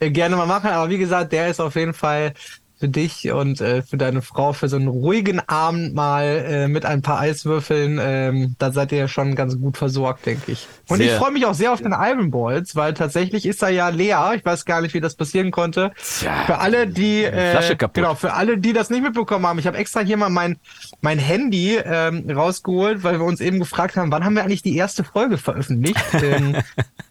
äh, 0.00 0.10
gerne 0.10 0.36
mal 0.36 0.46
machen. 0.46 0.70
Aber 0.70 0.90
wie 0.90 0.98
gesagt, 0.98 1.32
der 1.32 1.48
ist 1.48 1.60
auf 1.60 1.76
jeden 1.76 1.94
Fall 1.94 2.34
für 2.82 2.88
dich 2.88 3.30
und 3.30 3.60
äh, 3.60 3.82
für 3.82 3.96
deine 3.96 4.22
Frau 4.22 4.52
für 4.52 4.68
so 4.68 4.74
einen 4.74 4.88
ruhigen 4.88 5.38
Abend 5.48 5.94
mal 5.94 6.24
äh, 6.24 6.66
mit 6.66 6.84
ein 6.84 7.00
paar 7.00 7.20
Eiswürfeln. 7.20 8.00
Ähm, 8.02 8.56
da 8.58 8.72
seid 8.72 8.90
ihr 8.90 8.98
ja 8.98 9.06
schon 9.06 9.36
ganz 9.36 9.56
gut 9.56 9.76
versorgt, 9.76 10.26
denke 10.26 10.50
ich. 10.50 10.66
Und 10.88 10.96
Sehr. 10.96 11.06
ich 11.06 11.12
freue 11.12 11.30
mich 11.30 11.46
auch 11.46 11.54
sehr 11.54 11.72
auf 11.72 11.80
den 11.80 11.92
Iron 11.92 12.32
Balls, 12.32 12.74
weil 12.74 12.92
tatsächlich 12.94 13.46
ist 13.46 13.62
da 13.62 13.68
ja 13.68 13.88
Lea. 13.90 14.34
Ich 14.34 14.44
weiß 14.44 14.64
gar 14.64 14.80
nicht, 14.80 14.94
wie 14.94 15.00
das 15.00 15.14
passieren 15.14 15.52
konnte. 15.52 15.92
Tja, 15.96 16.42
für 16.46 16.58
alle, 16.58 16.88
die 16.88 17.22
äh, 17.22 17.52
Flasche 17.52 17.76
kaputt. 17.76 17.94
genau, 17.94 18.16
für 18.16 18.32
alle, 18.32 18.58
die 18.58 18.72
das 18.72 18.90
nicht 18.90 19.04
mitbekommen 19.04 19.46
haben, 19.46 19.60
ich 19.60 19.68
habe 19.68 19.78
extra 19.78 20.00
hier 20.00 20.16
mal 20.16 20.28
mein 20.28 20.56
mein 21.02 21.20
Handy 21.20 21.76
ähm, 21.76 22.28
rausgeholt, 22.28 23.04
weil 23.04 23.20
wir 23.20 23.24
uns 23.24 23.40
eben 23.40 23.60
gefragt 23.60 23.94
haben, 23.94 24.10
wann 24.10 24.24
haben 24.24 24.34
wir 24.34 24.42
eigentlich 24.42 24.62
die 24.62 24.76
erste 24.76 25.04
Folge 25.04 25.38
veröffentlicht? 25.38 26.02
ähm, 26.14 26.56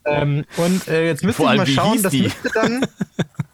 ähm, 0.03 0.43
und 0.57 0.89
äh, 0.89 1.05
jetzt 1.07 1.23
müsste 1.23 1.43
ich 1.43 1.55
mal 1.55 1.65
schauen, 1.65 2.03
das 2.03 2.11
müsste 2.11 2.49
dann 2.53 2.85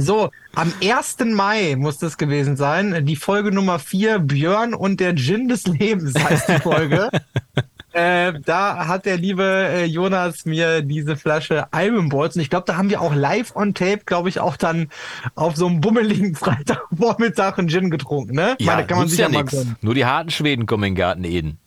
so, 0.00 0.30
am 0.54 0.72
1. 0.82 1.18
Mai 1.32 1.76
muss 1.76 1.98
das 1.98 2.18
gewesen 2.18 2.56
sein. 2.56 3.04
Die 3.06 3.16
Folge 3.16 3.52
Nummer 3.52 3.78
4, 3.78 4.18
Björn 4.20 4.74
und 4.74 5.00
der 5.00 5.14
Gin 5.16 5.48
des 5.48 5.66
Lebens 5.66 6.14
heißt 6.14 6.48
die 6.48 6.60
Folge. 6.60 7.10
äh, 7.92 8.32
da 8.44 8.86
hat 8.86 9.06
der 9.06 9.16
liebe 9.16 9.44
äh, 9.44 9.84
Jonas 9.84 10.44
mir 10.44 10.82
diese 10.82 11.16
Flasche 11.16 11.66
Iron 11.74 12.08
Balls 12.08 12.36
und 12.36 12.42
ich 12.42 12.50
glaube, 12.50 12.64
da 12.66 12.76
haben 12.76 12.90
wir 12.90 13.00
auch 13.00 13.14
live 13.14 13.54
on 13.56 13.74
tape, 13.74 14.02
glaube 14.06 14.28
ich, 14.28 14.40
auch 14.40 14.56
dann 14.56 14.88
auf 15.34 15.56
so 15.56 15.66
einem 15.66 15.80
bummeligen 15.80 16.34
Freitagvormittag 16.36 17.58
einen 17.58 17.68
Gin 17.68 17.90
getrunken, 17.90 18.34
ne? 18.34 18.54
Ich 18.58 18.66
meine, 18.66 18.86
kann 18.86 18.98
man 18.98 19.08
sich 19.08 19.18
ja 19.18 19.28
ja 19.28 19.32
mal 19.32 19.44
gönnen. 19.44 19.76
Nur 19.80 19.94
die 19.94 20.04
harten 20.04 20.30
Schweden 20.30 20.66
kommen 20.66 20.84
in 20.84 20.94
den 20.94 20.98
Garten 20.98 21.24
Eden. 21.24 21.58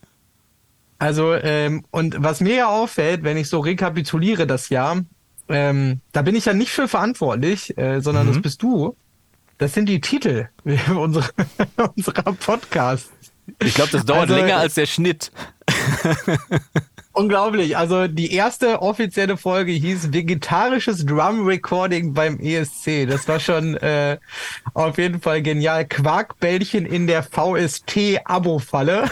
Also, 1.00 1.34
ähm, 1.34 1.84
und 1.92 2.16
was 2.20 2.40
mir 2.40 2.56
ja 2.56 2.68
auffällt, 2.68 3.24
wenn 3.24 3.36
ich 3.36 3.50
so 3.50 3.60
rekapituliere 3.60 4.48
das 4.48 4.70
Jahr, 4.70 5.02
ähm, 5.50 6.02
da 6.12 6.22
bin 6.22 6.36
ich 6.36 6.46
ja 6.46 6.54
nicht 6.54 6.72
für 6.72 6.88
verantwortlich, 6.88 7.78
äh, 7.78 8.02
sondern 8.02 8.28
das 8.28 8.42
bist 8.42 8.62
du. 8.64 8.96
Das 9.58 9.74
sind 9.74 9.88
die 9.88 10.02
Titel 10.02 10.48
unserer, 10.96 11.30
unserer 11.96 12.34
Podcasts. 12.34 13.12
Ich 13.62 13.74
glaube, 13.74 13.92
das 13.92 14.06
dauert 14.06 14.30
Also, 14.30 14.36
länger 14.36 14.58
als 14.58 14.76
der 14.76 14.86
Schnitt. 14.86 15.32
Unglaublich. 17.16 17.78
Also 17.78 18.08
die 18.08 18.34
erste 18.34 18.82
offizielle 18.82 19.38
Folge 19.38 19.72
hieß 19.72 20.14
Vegetarisches 20.14 21.06
Drum 21.06 21.46
Recording 21.46 22.14
beim 22.14 22.40
ESC. 22.40 23.08
Das 23.08 23.28
war 23.28 23.40
schon 23.40 23.78
äh, 23.78 24.18
auf 24.74 24.98
jeden 24.98 25.22
Fall 25.22 25.44
genial. 25.44 25.86
Quarkbällchen 25.86 26.88
in 26.88 27.06
der 27.06 27.22
VST-Abo-Falle. 27.22 29.04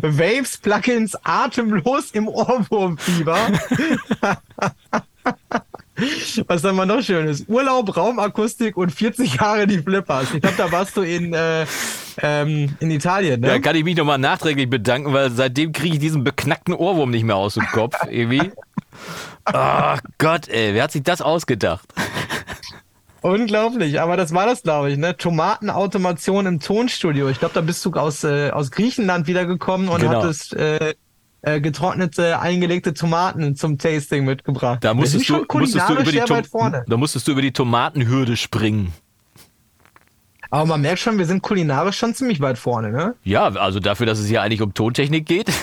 Waves 0.00 0.56
Plugins 0.56 1.14
atemlos 1.24 2.12
im 2.12 2.26
Ohrwurmfieber. 2.26 3.36
Was 6.46 6.64
haben 6.64 6.76
wir 6.76 6.86
noch 6.86 7.02
Schönes? 7.02 7.44
Urlaub, 7.48 7.96
Raumakustik 7.96 8.76
und 8.76 8.90
40 8.90 9.34
Jahre 9.34 9.66
die 9.66 9.78
Flippers. 9.78 10.32
Ich 10.34 10.40
glaube, 10.40 10.56
da 10.56 10.72
warst 10.72 10.96
du 10.96 11.02
in, 11.02 11.32
äh, 11.34 11.66
ähm, 12.20 12.74
in 12.80 12.90
Italien, 12.90 13.40
ne? 13.40 13.46
Da 13.48 13.58
kann 13.58 13.76
ich 13.76 13.84
mich 13.84 13.96
nochmal 13.96 14.18
nachträglich 14.18 14.68
bedanken, 14.68 15.12
weil 15.12 15.30
seitdem 15.30 15.72
kriege 15.72 15.94
ich 15.94 16.00
diesen 16.00 16.24
beknackten 16.24 16.74
Ohrwurm 16.74 17.10
nicht 17.10 17.24
mehr 17.24 17.36
aus 17.36 17.54
dem 17.54 17.66
Kopf. 17.66 17.96
Irgendwie. 18.10 18.52
Oh 19.52 19.94
Gott, 20.18 20.48
ey, 20.48 20.74
wer 20.74 20.84
hat 20.84 20.92
sich 20.92 21.02
das 21.02 21.22
ausgedacht? 21.22 21.86
Unglaublich, 23.22 24.00
aber 24.00 24.16
das 24.16 24.34
war 24.34 24.46
das, 24.46 24.64
glaube 24.64 24.90
ich, 24.90 24.98
ne? 24.98 25.16
Tomatenautomation 25.16 26.44
im 26.46 26.58
Tonstudio. 26.58 27.28
Ich 27.28 27.38
glaube, 27.38 27.54
da 27.54 27.60
bist 27.60 27.84
du 27.84 27.92
aus, 27.92 28.24
äh, 28.24 28.50
aus 28.50 28.72
Griechenland 28.72 29.28
wiedergekommen 29.28 29.88
und 29.88 30.00
Genau. 30.00 30.22
hattest 30.22 30.54
äh, 30.54 30.94
äh, 31.42 31.60
getrocknete, 31.60 32.40
eingelegte 32.40 32.94
Tomaten 32.94 33.56
zum 33.56 33.78
Tasting 33.78 34.24
mitgebracht. 34.24 34.82
Da 34.82 34.94
musstest 34.94 35.28
du, 35.28 35.44
musstest 35.52 35.88
du 35.88 35.94
über 35.94 36.12
die 36.12 36.20
Tom 36.20 36.44
vorne. 36.44 36.84
da 36.86 36.96
musstest 36.96 37.28
du 37.28 37.32
über 37.32 37.42
die 37.42 37.52
Tomatenhürde 37.52 38.36
springen. 38.36 38.92
Aber 40.50 40.66
man 40.66 40.82
merkt 40.82 41.00
schon, 41.00 41.18
wir 41.18 41.26
sind 41.26 41.42
kulinarisch 41.42 41.96
schon 41.96 42.14
ziemlich 42.14 42.40
weit 42.40 42.58
vorne, 42.58 42.92
ne? 42.92 43.14
Ja, 43.24 43.46
also 43.46 43.80
dafür, 43.80 44.06
dass 44.06 44.18
es 44.18 44.28
hier 44.28 44.42
eigentlich 44.42 44.60
um 44.60 44.74
Tontechnik 44.74 45.26
geht. 45.26 45.50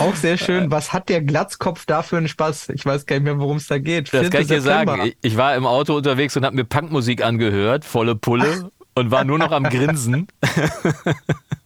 Auch 0.00 0.14
sehr 0.14 0.36
schön. 0.36 0.70
Was 0.70 0.92
hat 0.92 1.08
der 1.08 1.22
Glatzkopf 1.22 1.86
da 1.86 2.02
für 2.02 2.18
einen 2.18 2.28
Spaß? 2.28 2.68
Ich 2.70 2.84
weiß 2.84 3.06
gar 3.06 3.16
nicht 3.16 3.24
mehr, 3.24 3.38
worum 3.38 3.56
es 3.56 3.66
da 3.66 3.78
geht. 3.78 4.12
Das 4.12 4.22
4. 4.22 4.30
kann 4.30 4.42
ich 4.42 4.48
dir 4.48 4.60
sagen. 4.60 5.06
Ich, 5.06 5.16
ich 5.22 5.36
war 5.38 5.54
im 5.54 5.64
Auto 5.66 5.96
unterwegs 5.96 6.36
und 6.36 6.44
habe 6.44 6.54
mir 6.54 6.64
Punkmusik 6.64 7.24
angehört, 7.24 7.86
volle 7.86 8.14
Pulle, 8.14 8.70
und 8.94 9.10
war 9.10 9.24
nur 9.24 9.38
noch 9.38 9.52
am 9.52 9.62
Grinsen. 9.70 10.26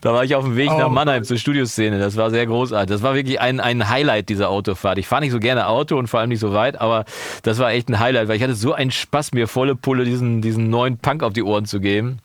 Da 0.00 0.14
war 0.14 0.24
ich 0.24 0.34
auf 0.34 0.44
dem 0.44 0.56
Weg 0.56 0.70
Oh 0.72 0.78
nach 0.78 0.88
Mannheim 0.88 1.24
zur 1.24 1.36
Studioszene. 1.36 1.98
Das 1.98 2.16
war 2.16 2.30
sehr 2.30 2.46
großartig. 2.46 2.88
Das 2.90 3.02
war 3.02 3.14
wirklich 3.14 3.40
ein, 3.40 3.60
ein 3.60 3.88
Highlight 3.88 4.28
dieser 4.28 4.48
Autofahrt. 4.48 4.98
Ich 4.98 5.06
fahre 5.06 5.22
nicht 5.22 5.32
so 5.32 5.38
gerne 5.38 5.66
Auto 5.66 5.98
und 5.98 6.06
vor 6.08 6.20
allem 6.20 6.30
nicht 6.30 6.40
so 6.40 6.52
weit, 6.52 6.80
aber 6.80 7.04
das 7.42 7.58
war 7.58 7.70
echt 7.72 7.88
ein 7.88 7.98
Highlight, 7.98 8.28
weil 8.28 8.36
ich 8.36 8.42
hatte 8.42 8.54
so 8.54 8.72
einen 8.72 8.90
Spaß, 8.90 9.32
mir 9.32 9.46
volle 9.46 9.76
Pulle 9.76 10.04
diesen, 10.04 10.40
diesen 10.40 10.70
neuen 10.70 10.98
Punk 10.98 11.22
auf 11.22 11.32
die 11.34 11.42
Ohren 11.42 11.66
zu 11.66 11.80
geben. 11.80 12.18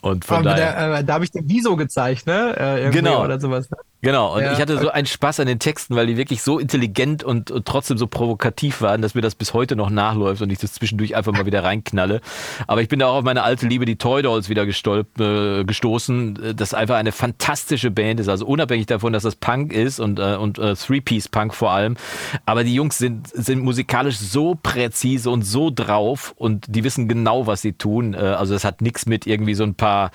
Und 0.00 0.24
von 0.24 0.42
daher. 0.42 0.88
der, 0.88 0.98
äh, 1.00 1.04
da 1.04 1.14
habe 1.14 1.24
ich 1.24 1.30
den 1.30 1.48
Wieso 1.48 1.76
gezeigt, 1.76 2.26
ne? 2.26 2.56
Äh, 2.56 2.90
Genau. 2.90 3.22
Oder 3.22 3.38
sowas. 3.38 3.68
Genau, 4.04 4.34
und 4.34 4.42
Ja. 4.42 4.52
ich 4.52 4.60
hatte 4.60 4.78
so 4.78 4.90
einen 4.90 5.06
Spaß 5.06 5.38
an 5.38 5.46
den 5.46 5.60
Texten, 5.60 5.94
weil 5.94 6.08
die 6.08 6.16
wirklich 6.16 6.42
so 6.42 6.58
intelligent 6.58 7.22
und, 7.22 7.52
und 7.52 7.64
trotzdem 7.66 7.98
so 7.98 8.08
provokativ 8.08 8.82
waren, 8.82 9.00
dass 9.00 9.14
mir 9.14 9.20
das 9.20 9.36
bis 9.36 9.54
heute 9.54 9.76
noch 9.76 9.90
nachläuft 9.90 10.42
und 10.42 10.50
ich 10.50 10.58
das 10.58 10.72
zwischendurch 10.72 11.14
einfach 11.14 11.32
mal 11.32 11.46
wieder 11.46 11.62
reinknalle. 11.62 12.20
Aber 12.66 12.82
ich 12.82 12.88
bin 12.88 12.98
da 12.98 13.06
auch 13.06 13.18
auf 13.18 13.24
meine 13.24 13.44
alte 13.44 13.68
Liebe, 13.68 13.84
die 13.84 13.94
Toy 13.94 14.22
Dolls, 14.22 14.48
wieder 14.48 14.66
gestolp, 14.66 15.20
äh, 15.20 15.62
gestoßen, 15.62 16.54
das 16.56 16.74
einfach 16.74 16.96
eine 16.96 17.12
fantastische 17.12 17.92
Band 17.92 18.18
ist. 18.18 18.28
Also 18.28 18.44
unabhängig 18.44 18.86
davon, 18.86 19.12
dass 19.12 19.22
das 19.22 19.36
Punk 19.36 19.72
ist 19.72 20.00
und, 20.00 20.18
äh, 20.18 20.34
und 20.34 20.58
äh, 20.58 20.74
Three-Piece-Punk 20.74 21.54
vor 21.54 21.70
allem. 21.70 21.96
Aber 22.44 22.64
die 22.64 22.74
Jungs 22.74 22.98
sind, 22.98 23.28
sind 23.28 23.62
musikalisch 23.62 24.18
so 24.18 24.58
präzise 24.60 25.30
und 25.30 25.42
so 25.42 25.70
drauf 25.72 26.34
und 26.36 26.64
die 26.68 26.82
wissen 26.82 27.06
genau, 27.06 27.46
was 27.46 27.62
sie 27.62 27.74
tun. 27.74 28.14
Äh, 28.14 28.16
also 28.16 28.52
das 28.52 28.64
hat 28.64 28.80
nichts 28.80 29.06
mit 29.06 29.28
irgendwie 29.28 29.54
so 29.54 29.62
ein 29.62 29.76
paar, 29.76 30.10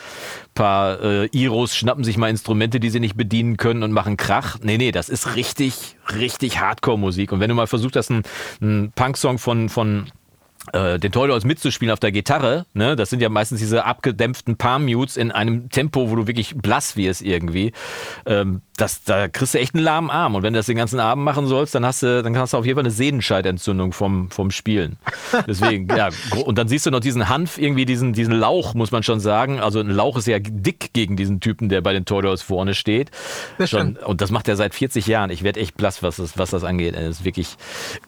paar 0.55 1.01
äh, 1.01 1.25
Iros 1.27 1.73
schnappen 1.73 2.03
sich 2.03 2.17
mal 2.17 2.29
Instrumente, 2.29 2.81
die 2.81 2.89
sie 2.89 2.99
nicht 2.99 3.15
bedienen 3.15 3.55
können 3.55 3.76
und 3.83 3.91
machen 3.91 4.17
Krach. 4.17 4.57
Nee, 4.61 4.77
nee, 4.77 4.91
das 4.91 5.09
ist 5.09 5.35
richtig, 5.35 5.97
richtig 6.13 6.59
Hardcore-Musik. 6.59 7.31
Und 7.31 7.39
wenn 7.39 7.49
du 7.49 7.55
mal 7.55 7.67
versucht 7.67 7.95
hast, 7.95 8.11
einen, 8.11 8.23
einen 8.61 8.91
Punk-Song 8.91 9.37
von, 9.37 9.69
von 9.69 10.11
äh, 10.73 10.99
den 10.99 11.11
Toy 11.11 11.27
Dolls 11.27 11.45
mitzuspielen 11.45 11.91
auf 11.91 11.99
der 11.99 12.11
Gitarre, 12.11 12.65
ne, 12.73 12.95
das 12.95 13.09
sind 13.09 13.21
ja 13.21 13.29
meistens 13.29 13.59
diese 13.59 13.85
abgedämpften 13.85 14.57
Palm-Mutes 14.57 15.17
in 15.17 15.31
einem 15.31 15.69
Tempo, 15.69 16.09
wo 16.09 16.15
du 16.15 16.27
wirklich 16.27 16.55
blass 16.55 16.95
wirst 16.95 17.21
irgendwie. 17.21 17.73
Ähm, 18.25 18.61
das, 18.77 19.03
da 19.03 19.27
kriegst 19.27 19.55
du 19.55 19.59
echt 19.59 19.73
einen 19.73 19.83
lahmen 19.83 20.09
Arm. 20.09 20.35
Und 20.35 20.43
wenn 20.43 20.53
du 20.53 20.59
das 20.59 20.67
den 20.67 20.77
ganzen 20.77 20.99
Abend 20.99 21.23
machen 21.23 21.47
sollst, 21.47 21.73
dann 21.73 21.85
hast 21.85 22.03
du, 22.03 22.21
dann 22.21 22.37
hast 22.37 22.53
du 22.53 22.57
auf 22.57 22.65
jeden 22.65 22.75
Fall 22.75 22.83
eine 22.83 22.91
Sehnenscheidentzündung 22.91 23.91
vom, 23.91 24.29
vom 24.29 24.51
Spielen. 24.51 24.97
Deswegen, 25.47 25.87
ja, 25.95 26.09
und 26.45 26.57
dann 26.57 26.67
siehst 26.67 26.85
du 26.85 26.91
noch 26.91 26.99
diesen 26.99 27.27
Hanf, 27.27 27.57
irgendwie 27.57 27.85
diesen, 27.85 28.13
diesen 28.13 28.33
Lauch, 28.33 28.75
muss 28.75 28.91
man 28.91 29.01
schon 29.01 29.19
sagen. 29.19 29.59
Also 29.59 29.79
ein 29.79 29.89
Lauch 29.89 30.17
ist 30.17 30.27
ja 30.27 30.37
dick 30.39 30.93
gegen 30.93 31.17
diesen 31.17 31.39
Typen, 31.39 31.69
der 31.69 31.81
bei 31.81 31.93
den 31.93 32.05
Toy 32.05 32.21
Dolls 32.21 32.43
vorne 32.43 32.75
steht. 32.75 33.09
Das 33.57 33.69
Schon, 33.71 33.97
und 33.97 34.21
das 34.21 34.29
macht 34.29 34.47
er 34.47 34.55
seit 34.55 34.75
40 34.75 35.07
Jaaren. 35.07 35.31
Ich 35.31 35.43
werde 35.43 35.59
echt 35.59 35.75
blass, 35.75 36.03
was 36.03 36.17
das, 36.17 36.37
was 36.37 36.51
das 36.51 36.63
angeht. 36.63 36.95
Das 36.95 37.03
ist 37.03 37.25
wirklich 37.25 37.57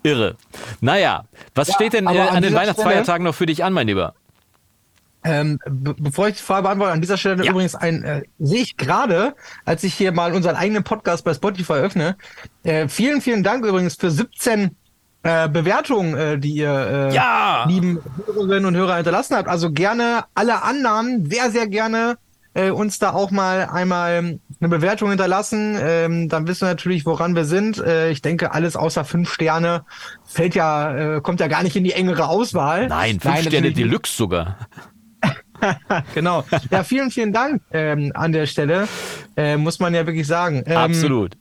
irre. 0.03 0.35
Naja, 0.81 1.25
was 1.55 1.73
steht 1.73 1.93
denn 1.93 2.05
äh, 2.05 2.19
an 2.19 2.43
den 2.49 2.55
Weihnachtsfeiertagen 2.57 3.23
noch 3.23 3.35
für 3.35 3.45
dich 3.45 3.63
an, 3.63 3.73
mein 3.73 3.87
Lieber? 3.87 4.13
Ähm, 5.23 5.59
be 5.69 5.93
bevor 5.99 6.29
ich 6.29 6.37
die 6.37 6.43
Frage 6.43 6.63
beantworte, 6.63 6.93
an 6.93 7.01
dieser 7.01 7.17
Stelle 7.17 7.43
Ja. 7.43 7.51
übrigens 7.51 7.75
ein, 7.75 8.03
äh, 8.03 8.21
sehe 8.39 8.61
ich 8.61 8.77
gerade, 8.77 9.35
als 9.65 9.83
ich 9.83 9.93
hier 9.93 10.13
mal 10.13 10.33
unseren 10.33 10.55
eigenen 10.55 10.83
Podcast 10.83 11.25
bei 11.25 11.33
Spotify 11.33 11.73
öffne, 11.73 12.15
äh, 12.63 12.87
vielen, 12.87 13.19
vielen 13.21 13.43
Dank 13.43 13.65
übrigens 13.65 13.95
für 13.95 14.11
17 14.11 14.75
äh, 15.23 15.49
Bewertungen, 15.49 16.15
äh, 16.15 16.39
die 16.39 16.51
ihr 16.51 17.09
äh, 17.11 17.13
Ja! 17.13 17.65
lieben 17.67 17.99
Hörerinnen 18.25 18.65
und 18.65 18.75
Hörer 18.77 18.95
hinterlassen 18.95 19.35
habt. 19.35 19.49
Also 19.49 19.71
gerne 19.71 20.23
alle 20.35 20.63
Annahmen, 20.63 21.29
sehr, 21.29 21.51
sehr 21.51 21.67
gerne 21.67 22.17
äh, 22.53 22.71
uns 22.71 22.99
da 22.99 23.13
auch 23.13 23.31
mal 23.31 23.69
einmal 23.71 24.39
eine 24.59 24.69
Bewertung 24.69 25.09
hinterlassen. 25.09 25.77
Ähm, 25.79 26.29
dann 26.29 26.47
wissen 26.47 26.61
wir 26.61 26.69
natürlich, 26.69 27.05
woran 27.05 27.35
wir 27.35 27.45
sind. 27.45 27.77
Äh, 27.77 28.09
ich 28.11 28.21
denke, 28.21 28.53
alles 28.53 28.75
außer 28.75 29.05
fünf 29.05 29.31
Sterne 29.31 29.85
fällt 30.25 30.55
ja, 30.55 31.17
äh, 31.17 31.21
kommt 31.21 31.39
ja 31.39 31.47
gar 31.47 31.63
nicht 31.63 31.75
in 31.75 31.83
die 31.83 31.93
engere 31.93 32.27
Auswahl. 32.27 32.87
Nein, 32.87 33.19
fünf 33.19 33.21
Sterne 33.21 33.43
natürlich 33.43 33.75
nicht. 33.75 33.77
Deluxe 33.77 34.15
sogar. 34.15 34.57
Genau. 36.15 36.45
Ja, 36.71 36.85
vielen, 36.85 37.11
vielen 37.11 37.33
Dank 37.33 37.61
ähm, 37.71 38.13
an 38.15 38.31
der 38.31 38.45
Stelle. 38.45 38.87
Äh, 39.35 39.57
muss 39.57 39.79
man 39.79 39.93
ja 39.93 40.05
wirklich 40.05 40.25
sagen. 40.25 40.63
Ähm, 40.65 40.77
Absolut. 40.77 41.35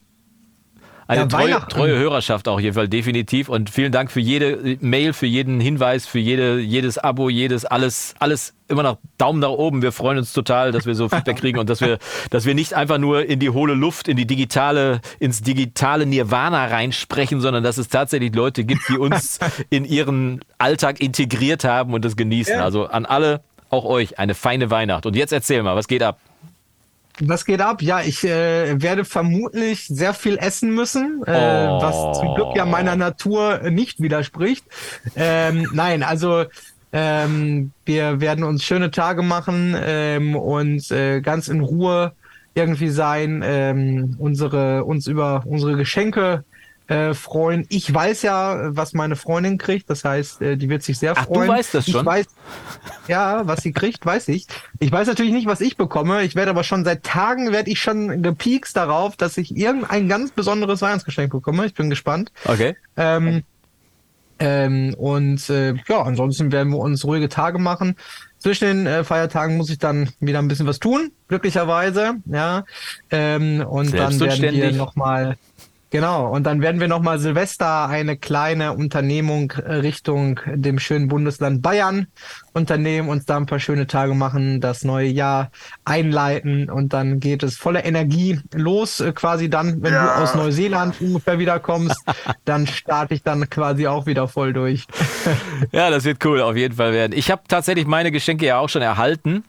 Eine 1.09 1.23
ja, 1.23 1.27
treue, 1.27 1.59
treue 1.71 1.99
Hörerschaft 1.99 2.49
auch 2.49 2.57
auf 2.57 2.61
jeden 2.61 2.75
Fall, 2.75 2.87
definitiv. 2.87 3.49
Und 3.49 3.71
vielen 3.71 3.93
Dank 3.93 4.11
für 4.11 4.21
jede 4.21 4.77
Mail, 4.81 5.15
für 5.15 5.25
jeden 5.25 5.59
Hinweis, 5.59 6.07
für 6.07 6.19
jede, 6.19 6.59
jedes 6.61 6.99
Abo, 6.99 7.31
jedes, 7.31 7.65
alles, 7.65 8.15
alles 8.19 8.53
immer 8.69 8.83
noch 8.83 8.99
Daumen 9.17 9.41
nach 9.41 9.49
oben. 9.49 9.81
Wir 9.81 9.93
freuen 9.93 10.19
uns 10.19 10.35
total, 10.35 10.71
dass 10.71 10.85
wir 10.85 10.95
so 10.95 11.09
Feedback 11.09 11.37
kriegen 11.41 11.59
und 11.59 11.71
dass 11.71 11.81
wir, 11.81 11.99
dass 12.29 12.45
wir 12.45 12.55
nicht 12.55 12.75
einfach 12.75 12.99
nur 12.99 13.25
in 13.25 13.39
die 13.41 13.49
hohle 13.49 13.73
Luft, 13.73 14.07
in 14.07 14.19
die 14.19 14.27
digitale, 14.27 15.01
ins 15.19 15.41
digitale 15.41 16.05
Nirvana 16.05 16.67
reinsprechen, 16.67 17.41
sondern 17.41 17.65
dass 17.65 17.79
es 17.79 17.89
tatsächlich 17.89 18.35
Leute 18.35 18.65
gibt, 18.65 18.87
die 18.91 18.99
uns 18.99 19.39
in 19.71 19.87
ihren 19.87 20.41
Alltag 20.59 21.01
integriert 21.01 21.65
haben 21.65 21.95
und 21.95 22.05
das 22.05 22.17
genießen. 22.17 22.57
Ja. 22.57 22.65
Also 22.65 22.85
an 22.85 23.07
alle, 23.07 23.41
auch 23.71 23.87
euch, 23.87 24.19
eine 24.19 24.35
feine 24.35 24.71
Weihnacht. 24.71 25.07
Und 25.07 25.17
jetzt 25.17 25.33
erzähl 25.33 25.63
mal, 25.63 25.75
was 25.75 25.89
geht 25.89 26.03
ab? 26.03 26.19
Was 27.21 27.45
geht 27.45 27.61
ab? 27.61 27.83
Ja, 27.83 28.01
ich 28.01 28.25
äh, 28.25 28.81
werde 28.81 29.05
vermutlich 29.05 29.87
sehr 29.89 30.15
viel 30.15 30.37
essen 30.39 30.75
müssen, 30.75 31.23
äh, 31.27 31.33
Oh. 31.69 31.83
was 31.83 32.19
zum 32.19 32.35
Glück 32.35 32.57
ja 32.57 32.65
meiner 32.65 32.97
Natur 32.97 33.71
nicht 33.71 34.01
widerspricht. 34.01 34.65
Ähm, 35.17 35.69
nein, 35.73 36.03
also 36.03 36.45
ähm, 36.93 37.73
wir 37.85 38.21
werden 38.21 38.45
uns 38.45 38.65
schöne 38.65 38.91
Tage 38.91 39.23
machen 39.23 39.77
ähm, 39.79 40.37
und 40.37 40.91
äh, 40.91 41.21
ganz 41.21 41.49
in 41.49 41.61
Ruhe 41.61 42.13
irgendwie 42.55 42.89
sein, 42.89 43.43
ähm, 43.45 44.17
unsere 44.19 44.85
uns 44.85 45.07
über 45.07 45.43
unsere 45.47 45.77
Geschenke 45.77 46.45
äh, 46.89 47.13
freuen. 47.13 47.67
Ich 47.69 47.93
weiß 47.93 48.23
ja, 48.23 48.75
was 48.75 48.95
meine 48.95 49.15
Freundin 49.15 49.59
kriegt, 49.59 49.89
das 49.91 50.05
heißt, 50.05 50.43
äh, 50.43 50.57
die 50.57 50.69
wird 50.69 50.83
sich 50.83 50.99
sehr 50.99 51.13
Ach, 51.17 51.27
du 51.27 51.35
freuen. 51.35 51.49
weißt 51.49 51.75
das 51.75 51.89
schon? 51.89 52.01
Ich 52.01 52.07
weiß, 52.07 52.27
ja, 53.09 53.47
was 53.47 53.63
sie 53.63 53.73
kriegt, 53.73 54.05
weiß 54.05 54.29
ich. 54.29 54.47
Ich 54.79 54.91
weiß 54.91 55.07
natürlich 55.07 55.33
nicht, 55.33 55.47
was 55.47 55.61
ich 55.61 55.77
bekomme. 55.77 56.23
Ich 56.25 56.35
werde 56.35 56.51
aber 56.51 56.65
schon 56.65 56.85
seit 56.85 57.05
Tagen 57.05 57.53
werde 57.53 57.71
ich 57.71 57.81
schon 57.81 58.23
gepiekst 58.23 58.77
darauf, 58.77 59.17
dass 59.17 59.37
ich 59.37 59.55
irgendein 59.57 60.09
ganz 60.09 60.31
besonderes 60.31 60.81
Weihnachtsgeschenk 60.81 61.31
bekomme. 61.31 61.67
Ich 61.67 61.75
bin 61.75 61.91
gespannt. 61.91 62.33
Okay. 62.47 62.75
Ähm, 62.97 63.43
ähm, 64.39 64.95
und 64.95 65.51
äh, 65.51 65.75
ja, 65.89 66.03
ansonsten 66.03 66.53
werden 66.53 66.73
wir 66.73 66.79
uns 66.79 67.05
ruhige 67.05 67.29
Tage 67.29 67.59
machen. 67.59 67.97
Zwischen 68.39 68.67
den 68.67 68.87
äh, 68.87 69.05
Feiertagen 69.05 69.57
muss 69.57 69.69
ich 69.69 69.79
dann 69.79 70.11
wieder 70.21 70.39
ein 70.39 70.49
bisschen 70.49 70.67
was 70.67 70.79
tun, 70.79 71.11
glücklicherweise. 71.27 72.15
Ja, 72.27 72.65
ähm, 73.11 73.65
und 73.69 73.93
dann 73.93 74.19
werden 74.21 74.57
wir 74.57 74.73
nochmal 74.73 75.37
Genau, 75.91 76.29
und 76.31 76.45
dann 76.45 76.61
werden 76.61 76.81
wir 76.81 76.89
nochmal 76.89 77.19
Silvester 77.19 77.89
eine 77.89 78.19
kleine 78.19 78.75
Unternehmung 78.75 79.53
äh, 79.53 79.75
Richtung 79.77 80.39
dem 80.47 80.79
schönen 80.79 81.09
Bundesland 81.09 81.63
Bayern 81.63 82.09
unternehmen, 82.53 83.09
uns 83.09 83.25
da 83.25 83.39
ein 83.39 83.47
paar 83.47 83.59
schöne 83.59 83.87
Tage 83.87 84.15
machen, 84.15 84.61
das 84.61 84.85
neue 84.85 85.09
Jahr 85.09 85.51
einleiten 85.87 86.69
und 86.69 86.93
dann 86.93 87.21
geht 87.21 87.43
es 87.43 87.57
voller 87.57 87.87
Energie 87.87 88.39
los, 88.53 89.01
äh, 89.01 89.13
quasi 89.13 89.49
dann, 89.49 89.83
wenn 89.83 89.95
du 89.95 90.15
aus 90.15 90.35
Neuseeland 90.35 91.01
ungefähr 91.01 91.39
wiederkommst, 91.39 91.97
dann 92.45 92.67
starte 92.67 93.15
ich 93.15 93.23
dann 93.23 93.49
quasi 93.49 93.87
auch 93.87 94.05
wieder 94.05 94.29
voll 94.29 94.53
durch. 94.53 94.87
Ja, 95.73 95.91
das 95.91 96.05
wird 96.05 96.25
cool, 96.25 96.43
auf 96.43 96.57
jeden 96.57 96.75
Fall 96.75 96.93
werden. 96.93 97.13
Ich 97.17 97.31
habe 97.31 97.43
tatsächlich 97.49 97.87
meine 97.87 98.11
Geschenke 98.11 98.45
ja 98.45 98.59
auch 98.59 98.69
schon 98.69 98.83
erhalten. 98.83 99.43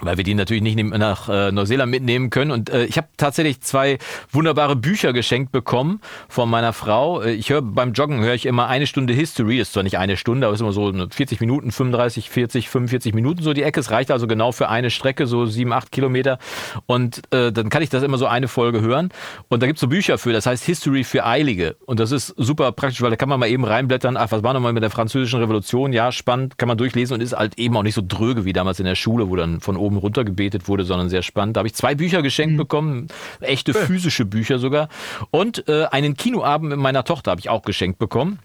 Weil 0.00 0.16
wir 0.16 0.24
die 0.24 0.34
natürlich 0.34 0.62
nicht 0.62 0.76
nach 0.76 1.28
äh, 1.28 1.52
Neuseeland 1.52 1.90
mitnehmen 1.90 2.30
können. 2.30 2.50
Und 2.50 2.70
äh, 2.70 2.84
ich 2.84 2.96
habe 2.96 3.08
tatsächlich 3.16 3.60
zwei 3.60 3.98
wunderbare 4.32 4.76
Bücher 4.76 5.12
geschenkt 5.12 5.52
bekommen 5.52 6.00
von 6.28 6.50
meiner 6.50 6.72
Frau. 6.72 7.22
Äh, 7.22 7.34
Ich 7.34 7.50
höre 7.50 7.62
beim 7.62 7.92
Joggen 7.92 8.20
höre 8.20 8.34
ich 8.34 8.46
immer 8.46 8.66
eine 8.66 8.86
Stunde 8.86 9.14
History. 9.14 9.58
Das 9.58 9.68
ist 9.68 9.74
zwar 9.74 9.82
nicht 9.84 9.98
eine 9.98 10.16
Stunde, 10.16 10.46
aber 10.46 10.54
ist 10.54 10.60
immer 10.60 10.72
so 10.72 10.92
40 11.10 11.40
Minuten, 11.40 11.70
35, 11.70 12.28
40, 12.28 12.68
45 12.68 13.14
Minuten 13.14 13.42
so 13.42 13.52
die 13.52 13.62
Ecke. 13.62 13.80
Es 13.80 13.90
reicht 13.90 14.10
also 14.10 14.26
genau 14.26 14.52
für 14.52 14.68
eine 14.68 14.90
Strecke, 14.90 15.26
so 15.26 15.46
sieben, 15.46 15.72
acht 15.72 15.92
Kilometer. 15.92 16.38
Und 16.86 17.22
äh, 17.32 17.52
dann 17.52 17.68
kann 17.68 17.82
ich 17.82 17.90
das 17.90 18.02
immer 18.02 18.18
so 18.18 18.26
eine 18.26 18.48
Folge 18.48 18.80
hören. 18.80 19.10
Und 19.48 19.62
da 19.62 19.66
gibt's 19.66 19.80
so 19.80 19.88
Bücher 19.88 20.18
für, 20.18 20.32
das 20.32 20.46
heißt 20.46 20.64
History 20.64 21.04
für 21.04 21.24
Eilige. 21.24 21.76
Und 21.86 22.00
das 22.00 22.10
ist 22.10 22.34
super 22.36 22.72
praktisch, 22.72 23.00
weil 23.02 23.10
da 23.10 23.16
kann 23.16 23.28
man 23.28 23.38
mal 23.38 23.48
eben 23.48 23.64
reinblättern. 23.64 24.16
Ach, 24.16 24.32
was 24.32 24.42
war 24.42 24.54
nochmal 24.54 24.72
mit 24.72 24.82
der 24.82 24.90
französischen 24.90 25.40
Revolution? 25.40 25.92
Ja, 25.92 26.10
spannend, 26.12 26.58
kann 26.58 26.68
man 26.68 26.78
durchlesen 26.78 27.14
und 27.14 27.20
ist 27.20 27.34
halt 27.36 27.58
eben 27.58 27.76
auch 27.76 27.82
nicht 27.82 27.94
so 27.94 28.02
dröge 28.06 28.44
wie 28.44 28.52
damals 28.52 28.80
in 28.80 28.86
der 28.86 28.94
Schule, 28.96 29.28
wo 29.28 29.36
dann 29.36 29.60
von 29.60 29.76
oben 29.84 29.96
runter 29.96 30.24
gebetet 30.24 30.68
wurde, 30.68 30.84
sondern 30.84 31.08
sehr 31.08 31.22
spannend. 31.22 31.56
Da 31.56 31.60
habe 31.60 31.68
ich 31.68 31.74
zwei 31.74 31.94
Bücher 31.94 32.22
geschenkt 32.22 32.56
bekommen, 32.56 33.08
echte 33.40 33.74
physische 33.74 34.24
Bücher 34.24 34.58
sogar. 34.58 34.88
Und 35.30 35.68
äh, 35.68 35.84
einen 35.86 36.16
Kinoabend 36.16 36.70
mit 36.70 36.78
meiner 36.78 37.04
Tochter 37.04 37.30
habe 37.30 37.40
ich 37.40 37.48
auch 37.48 37.62
geschenkt 37.62 37.98
bekommen. 37.98 38.38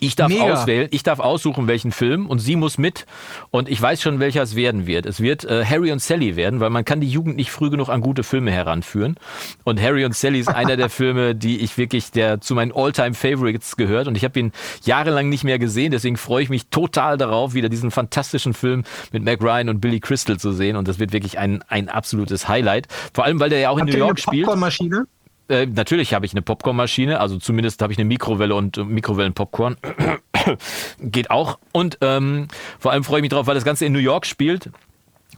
Ich 0.00 0.16
darf 0.16 0.28
Mega. 0.28 0.52
auswählen, 0.52 0.88
ich 0.90 1.04
darf 1.04 1.20
aussuchen, 1.20 1.68
welchen 1.68 1.92
Film 1.92 2.26
und 2.26 2.40
sie 2.40 2.56
muss 2.56 2.76
mit 2.76 3.06
und 3.50 3.68
ich 3.68 3.80
weiß 3.80 4.02
schon, 4.02 4.18
welcher 4.18 4.42
es 4.42 4.56
werden 4.56 4.86
wird. 4.86 5.06
Es 5.06 5.20
wird 5.20 5.44
äh, 5.44 5.64
Harry 5.64 5.92
und 5.92 6.02
Sally 6.02 6.34
werden, 6.34 6.58
weil 6.58 6.70
man 6.70 6.84
kann 6.84 7.00
die 7.00 7.08
Jugend 7.08 7.36
nicht 7.36 7.52
früh 7.52 7.70
genug 7.70 7.88
an 7.88 8.00
gute 8.00 8.24
Filme 8.24 8.50
heranführen. 8.50 9.16
Und 9.62 9.80
Harry 9.80 10.04
und 10.04 10.14
Sally 10.14 10.40
ist 10.40 10.48
einer 10.48 10.76
der 10.76 10.90
Filme, 10.90 11.36
die 11.36 11.60
ich 11.60 11.78
wirklich, 11.78 12.10
der 12.10 12.40
zu 12.40 12.54
meinen 12.54 12.72
All-Time-Favorites 12.72 13.76
gehört 13.76 14.08
und 14.08 14.16
ich 14.16 14.24
habe 14.24 14.38
ihn 14.40 14.52
jahrelang 14.84 15.28
nicht 15.28 15.44
mehr 15.44 15.58
gesehen, 15.58 15.92
deswegen 15.92 16.16
freue 16.16 16.42
ich 16.42 16.48
mich 16.48 16.66
total 16.68 17.16
darauf, 17.16 17.54
wieder 17.54 17.68
diesen 17.68 17.92
fantastischen 17.92 18.54
Film 18.54 18.82
mit 19.12 19.24
Mac 19.24 19.40
Ryan 19.40 19.68
und 19.68 19.80
Billy 19.80 20.00
Crystal 20.00 20.36
zu 20.36 20.52
sehen 20.52 20.76
und 20.76 20.88
das 20.88 20.98
wird 20.98 21.12
wirklich 21.12 21.38
ein, 21.38 21.62
ein 21.68 21.88
absolutes 21.88 22.48
Highlight. 22.48 22.88
Vor 23.14 23.24
allem, 23.24 23.38
weil 23.38 23.50
der 23.50 23.60
ja 23.60 23.70
auch 23.70 23.76
in 23.76 23.82
Habt 23.82 23.90
New 23.90 23.96
ihr 23.98 24.02
eine 24.02 24.08
York 24.08 24.18
spielt. 24.20 24.46
Äh, 25.48 25.66
natürlich 25.66 26.12
habe 26.14 26.26
ich 26.26 26.32
eine 26.32 26.42
Popcornmaschine, 26.42 27.20
also 27.20 27.38
zumindest 27.38 27.80
habe 27.82 27.92
ich 27.92 27.98
eine 27.98 28.06
Mikrowelle 28.06 28.54
und 28.54 28.78
äh, 28.78 28.84
Mikrowellenpopcorn. 28.84 29.76
Geht 31.00 31.30
auch. 31.30 31.58
Und 31.72 31.98
ähm, 32.00 32.48
vor 32.78 32.92
allem 32.92 33.04
freue 33.04 33.18
ich 33.18 33.22
mich 33.22 33.30
drauf, 33.30 33.46
weil 33.46 33.54
das 33.54 33.64
Ganze 33.64 33.86
in 33.86 33.92
New 33.92 33.98
York 33.98 34.26
spielt. 34.26 34.70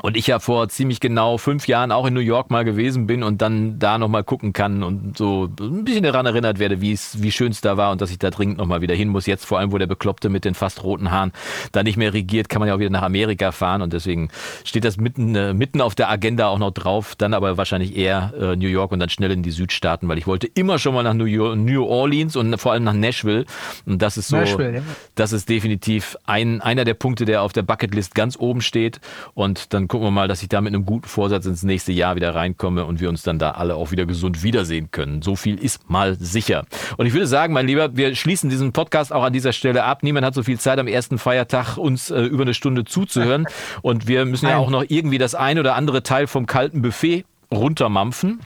Und 0.02 0.16
ich 0.16 0.26
ja 0.28 0.38
vor 0.38 0.68
ziemlich 0.68 1.00
genau 1.00 1.38
fünf 1.38 1.66
Jahren 1.66 1.90
auch 1.90 2.06
in 2.06 2.14
New 2.14 2.20
York 2.20 2.50
mal 2.50 2.64
gewesen 2.64 3.06
bin 3.06 3.22
und 3.22 3.42
dann 3.42 3.78
da 3.78 3.98
nochmal 3.98 4.22
gucken 4.22 4.52
kann 4.52 4.82
und 4.82 5.18
so 5.18 5.48
ein 5.60 5.84
bisschen 5.84 6.04
daran 6.04 6.26
erinnert 6.26 6.58
werde, 6.58 6.80
wie 6.80 6.92
es, 6.92 7.20
wie 7.22 7.32
schön 7.32 7.50
es 7.50 7.60
da 7.60 7.76
war 7.76 7.90
und 7.90 8.00
dass 8.00 8.10
ich 8.10 8.18
da 8.18 8.30
dringend 8.30 8.58
nochmal 8.58 8.80
wieder 8.80 8.94
hin 8.94 9.08
muss. 9.08 9.26
Jetzt 9.26 9.44
vor 9.44 9.58
allem, 9.58 9.72
wo 9.72 9.78
der 9.78 9.86
Bekloppte 9.86 10.28
mit 10.28 10.44
den 10.44 10.54
fast 10.54 10.84
roten 10.84 11.10
Haaren 11.10 11.32
da 11.72 11.82
nicht 11.82 11.96
mehr 11.96 12.12
regiert, 12.12 12.48
kann 12.48 12.60
man 12.60 12.68
ja 12.68 12.74
auch 12.74 12.78
wieder 12.78 12.90
nach 12.90 13.02
Amerika 13.02 13.50
fahren 13.50 13.82
und 13.82 13.92
deswegen 13.92 14.28
steht 14.64 14.84
das 14.84 14.98
mitten, 14.98 15.34
äh, 15.34 15.52
mitten 15.52 15.80
auf 15.80 15.94
der 15.94 16.08
Agenda 16.10 16.46
auch 16.46 16.58
noch 16.58 16.70
drauf. 16.70 17.16
Dann 17.16 17.34
aber 17.34 17.56
wahrscheinlich 17.56 17.96
eher 17.96 18.32
äh, 18.38 18.56
New 18.56 18.68
York 18.68 18.92
und 18.92 19.00
dann 19.00 19.08
schnell 19.08 19.32
in 19.32 19.42
die 19.42 19.50
Südstaaten, 19.50 20.08
weil 20.08 20.18
ich 20.18 20.26
wollte 20.26 20.46
immer 20.46 20.78
schon 20.78 20.94
mal 20.94 21.02
nach 21.02 21.14
New, 21.14 21.24
York, 21.24 21.58
New 21.58 21.84
Orleans 21.84 22.36
und 22.36 22.56
vor 22.58 22.72
allem 22.72 22.84
nach 22.84 22.92
Nashville. 22.92 23.46
Und 23.84 24.00
das 24.00 24.16
ist 24.16 24.28
so, 24.28 24.36
Nashville, 24.36 24.76
ja. 24.76 24.82
das 25.16 25.32
ist 25.32 25.48
definitiv 25.48 26.16
ein, 26.24 26.60
einer 26.60 26.84
der 26.84 26.94
Punkte, 26.94 27.24
der 27.24 27.42
auf 27.42 27.52
der 27.52 27.62
Bucketlist 27.62 28.14
ganz 28.14 28.36
oben 28.38 28.60
steht. 28.60 29.00
Und 29.34 29.72
dann 29.74 29.87
gucken 29.88 30.06
wir 30.06 30.10
mal, 30.10 30.28
dass 30.28 30.42
ich 30.42 30.48
da 30.48 30.60
mit 30.60 30.74
einem 30.74 30.86
guten 30.86 31.08
Vorsatz 31.08 31.46
ins 31.46 31.62
nächste 31.62 31.92
Jahr 31.92 32.16
wieder 32.16 32.34
reinkomme 32.34 32.84
und 32.84 33.00
wir 33.00 33.08
uns 33.08 33.22
dann 33.22 33.38
da 33.38 33.52
alle 33.52 33.74
auch 33.74 33.90
wieder 33.90 34.06
gesund 34.06 34.42
wiedersehen 34.42 34.90
können. 34.90 35.22
So 35.22 35.36
viel 35.36 35.58
ist 35.58 35.90
mal 35.90 36.14
sicher. 36.14 36.64
Und 36.96 37.06
ich 37.06 37.12
würde 37.12 37.26
sagen, 37.26 37.52
mein 37.52 37.66
Lieber, 37.66 37.96
wir 37.96 38.14
schließen 38.14 38.50
diesen 38.50 38.72
Podcast 38.72 39.12
auch 39.12 39.24
an 39.24 39.32
dieser 39.32 39.52
Stelle 39.52 39.84
ab. 39.84 40.02
Niemand 40.02 40.24
hat 40.24 40.34
so 40.34 40.42
viel 40.42 40.58
Zeit 40.58 40.78
am 40.78 40.86
ersten 40.86 41.18
Feiertag, 41.18 41.76
uns 41.76 42.10
äh, 42.10 42.20
über 42.22 42.42
eine 42.42 42.54
Stunde 42.54 42.84
zuzuhören. 42.84 43.46
Und 43.82 44.06
wir 44.06 44.24
müssen 44.24 44.46
ja 44.46 44.58
auch 44.58 44.70
noch 44.70 44.84
irgendwie 44.88 45.18
das 45.18 45.34
ein 45.34 45.58
oder 45.58 45.74
andere 45.74 46.02
Teil 46.02 46.26
vom 46.26 46.46
kalten 46.46 46.82
Buffet 46.82 47.24
runtermampfen. 47.50 48.40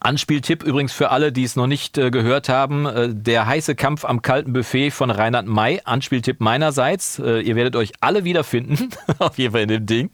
Anspieltipp 0.00 0.62
übrigens 0.64 0.92
für 0.92 1.10
alle, 1.10 1.32
die 1.32 1.44
es 1.44 1.56
noch 1.56 1.66
nicht 1.66 1.96
äh, 1.96 2.10
gehört 2.10 2.48
haben, 2.48 2.86
äh, 2.86 3.08
der 3.12 3.46
heiße 3.46 3.74
Kampf 3.74 4.04
am 4.04 4.22
kalten 4.22 4.52
Buffet 4.52 4.90
von 4.90 5.10
Reinhard 5.10 5.46
May. 5.46 5.80
Anspieltipp 5.84 6.40
meinerseits. 6.40 7.18
Äh, 7.18 7.40
ihr 7.40 7.54
werdet 7.56 7.76
euch 7.76 7.92
alle 8.00 8.24
wiederfinden, 8.24 8.90
auf 9.18 9.38
jeden 9.38 9.52
Fall 9.52 9.62
in 9.62 9.68
dem 9.68 9.86
Ding. 9.86 10.10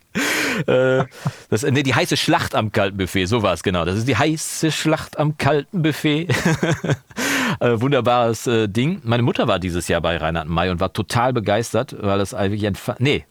Äh, 0.67 1.05
das, 1.51 1.63
nee, 1.63 1.83
die 1.83 1.95
heiße 1.95 2.17
Schlacht 2.17 2.55
am 2.55 2.73
kalten 2.73 2.97
Buffet, 2.97 3.27
so 3.27 3.43
war 3.43 3.53
es 3.53 3.63
genau. 3.63 3.85
Das 3.85 3.97
ist 3.97 4.09
die 4.09 4.17
heiße 4.17 4.73
Schlacht 4.73 5.19
am 5.19 5.37
kalten 5.37 5.83
Buffet. 5.83 6.29
äh, 7.61 7.81
wunderbares 7.81 8.47
äh, 8.47 8.69
Ding. 8.69 9.01
Meine 9.05 9.23
Mutter 9.23 9.49
war 9.49 9.59
dieses 9.59 9.89
Jahr 9.89 10.01
bei 10.01 10.17
Reinhard 10.17 10.49
May 10.49 10.71
und 10.71 10.81
war 10.81 10.93
total 10.93 11.33
begeistert, 11.33 11.97
weil 12.01 12.19
das 12.19 12.35
eigentlich 12.35 12.67
ein... 12.67 12.77
Nee, 12.99 13.25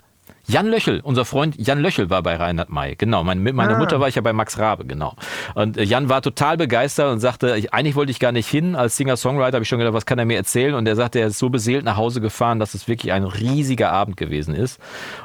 Jan 0.49 0.67
Löchel, 0.67 1.01
unser 1.03 1.25
Freund 1.25 1.55
Jan 1.57 1.79
Löchel 1.79 2.09
war 2.09 2.23
bei 2.23 2.35
Reinhard 2.37 2.69
May. 2.69 2.95
Genau, 2.95 3.23
mein, 3.23 3.39
mit 3.39 3.53
meiner 3.53 3.75
Ah. 3.75 3.79
Mutter 3.79 3.99
war 3.99 4.07
ich 4.07 4.15
ja 4.15 4.21
bei 4.21 4.31
Max 4.31 4.57
Rabe, 4.57 4.85
genau. 4.85 5.15
Und 5.55 5.77
äh, 5.77 5.83
Jan 5.83 6.07
war 6.07 6.21
total 6.21 6.55
begeistert 6.55 7.11
und 7.11 7.19
sagte, 7.19 7.57
ich, 7.57 7.73
eigentlich 7.73 7.95
wollte 7.95 8.11
ich 8.11 8.19
gar 8.19 8.31
nicht 8.31 8.47
hin. 8.47 8.75
Als 8.75 8.95
Singer-Songwriter 8.95 9.55
habe 9.55 9.63
ich 9.63 9.69
schon 9.69 9.79
gedacht, 9.79 9.93
was 9.93 10.05
kann 10.05 10.19
er 10.19 10.25
mir 10.25 10.37
erzählen? 10.37 10.73
Und 10.73 10.87
er 10.87 10.95
sagte, 10.95 11.19
er 11.19 11.27
ist 11.27 11.37
so 11.39 11.49
beseelt 11.49 11.83
nach 11.83 11.97
Hause 11.97 12.21
gefahren, 12.21 12.59
dass 12.59 12.73
es 12.75 12.87
wirklich 12.87 13.11
ein 13.11 13.23
riesiger 13.25 13.91
Abend 13.91 14.15
gewesen 14.15 14.55
ist. 14.55 14.79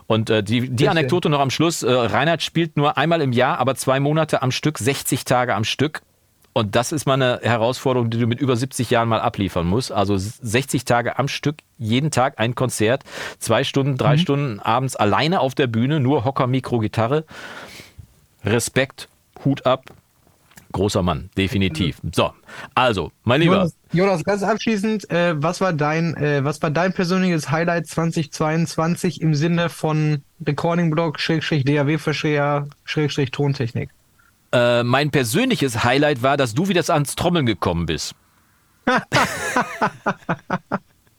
Und 0.09 0.29
äh, 0.29 0.43
die, 0.43 0.69
die 0.69 0.89
Anekdote 0.89 1.29
noch 1.29 1.41
am 1.41 1.51
Schluss, 1.51 1.83
äh, 1.85 1.93
Reinhard 1.93 2.43
spielt 2.43 2.77
nur 2.77 2.99
einmal 2.99 3.21
im 3.21 3.33
Jahr, 3.33 3.59
aber 3.59 3.77
zwei 3.77 4.01
Monate 4.01 4.43
am 4.43 4.51
Stück, 4.51 4.79
60 4.79 5.25
Tage 5.25 5.55
am 5.55 5.65
Stück. 5.65 6.03
Und 6.55 6.77
das 6.77 6.93
ist 6.93 7.07
mal 7.07 7.15
eine 7.15 7.41
Herausforderung, 7.43 8.11
die 8.11 8.19
du 8.19 8.27
mit 8.27 8.41
über 8.41 8.57
70 8.57 8.91
Jahren 8.91 9.09
mal 9.09 9.21
abliefern 9.21 9.67
musst. 9.67 9.91
Also 9.91 10.17
60 10.19 10.85
Tage 10.85 11.19
am 11.19 11.29
Stück, 11.29 11.57
jeden 11.79 12.11
Tag 12.11 12.39
ein 12.39 12.55
Konzert, 12.55 13.05
zwei 13.39 13.65
Stunden, 13.65 13.97
drei 13.97 14.19
Stunden 14.19 14.61
abends 14.61 14.95
alleine 14.95 15.41
auf 15.41 15.55
der 15.55 15.67
Bühne, 15.67 15.99
nur 16.01 16.25
Hocker, 16.25 16.47
Mikro, 16.47 16.79
Gitarre. 16.79 17.25
Respekt, 18.45 19.09
Hut 19.45 19.65
ab. 19.67 19.85
Großer 20.73 21.03
Mann, 21.03 21.29
definitiv. 21.37 21.99
So, 22.13 22.33
also, 22.75 23.13
mein 23.25 23.43
Lieber. 23.43 23.57
Jonas, 23.57 23.77
Jonas, 23.93 24.25
ganz 24.25 24.43
abschließend, 24.43 25.11
äh, 25.11 25.35
was 25.37 25.61
war 25.61 25.75
dein, 25.75 26.17
äh, 26.17 26.45
was 26.45 26.63
war 26.63 26.71
dein 26.71 26.95
persönliches 26.95 27.51
Highlight 27.51 27.87
2022 27.87 29.21
im 29.21 29.35
Sinne 29.35 29.69
von 29.69 30.23
Recording 30.47 30.91
Blog, 30.91 31.21
Schrägstrich 31.21 31.65
DAW 31.65 31.99
Verschreher, 31.99 32.69
Schrägstrich 32.85 33.31
Tontechnik? 33.31 33.91
Äh, 34.53 34.83
mein 34.83 35.11
persönliches 35.11 35.85
Highlight 35.85 36.23
war, 36.23 36.37
dass 36.37 36.55
du 36.55 36.69
wieder 36.69 36.83
ans 36.93 37.17
Trommeln 37.17 37.47
gekommen 37.47 37.87
bist. 37.87 38.15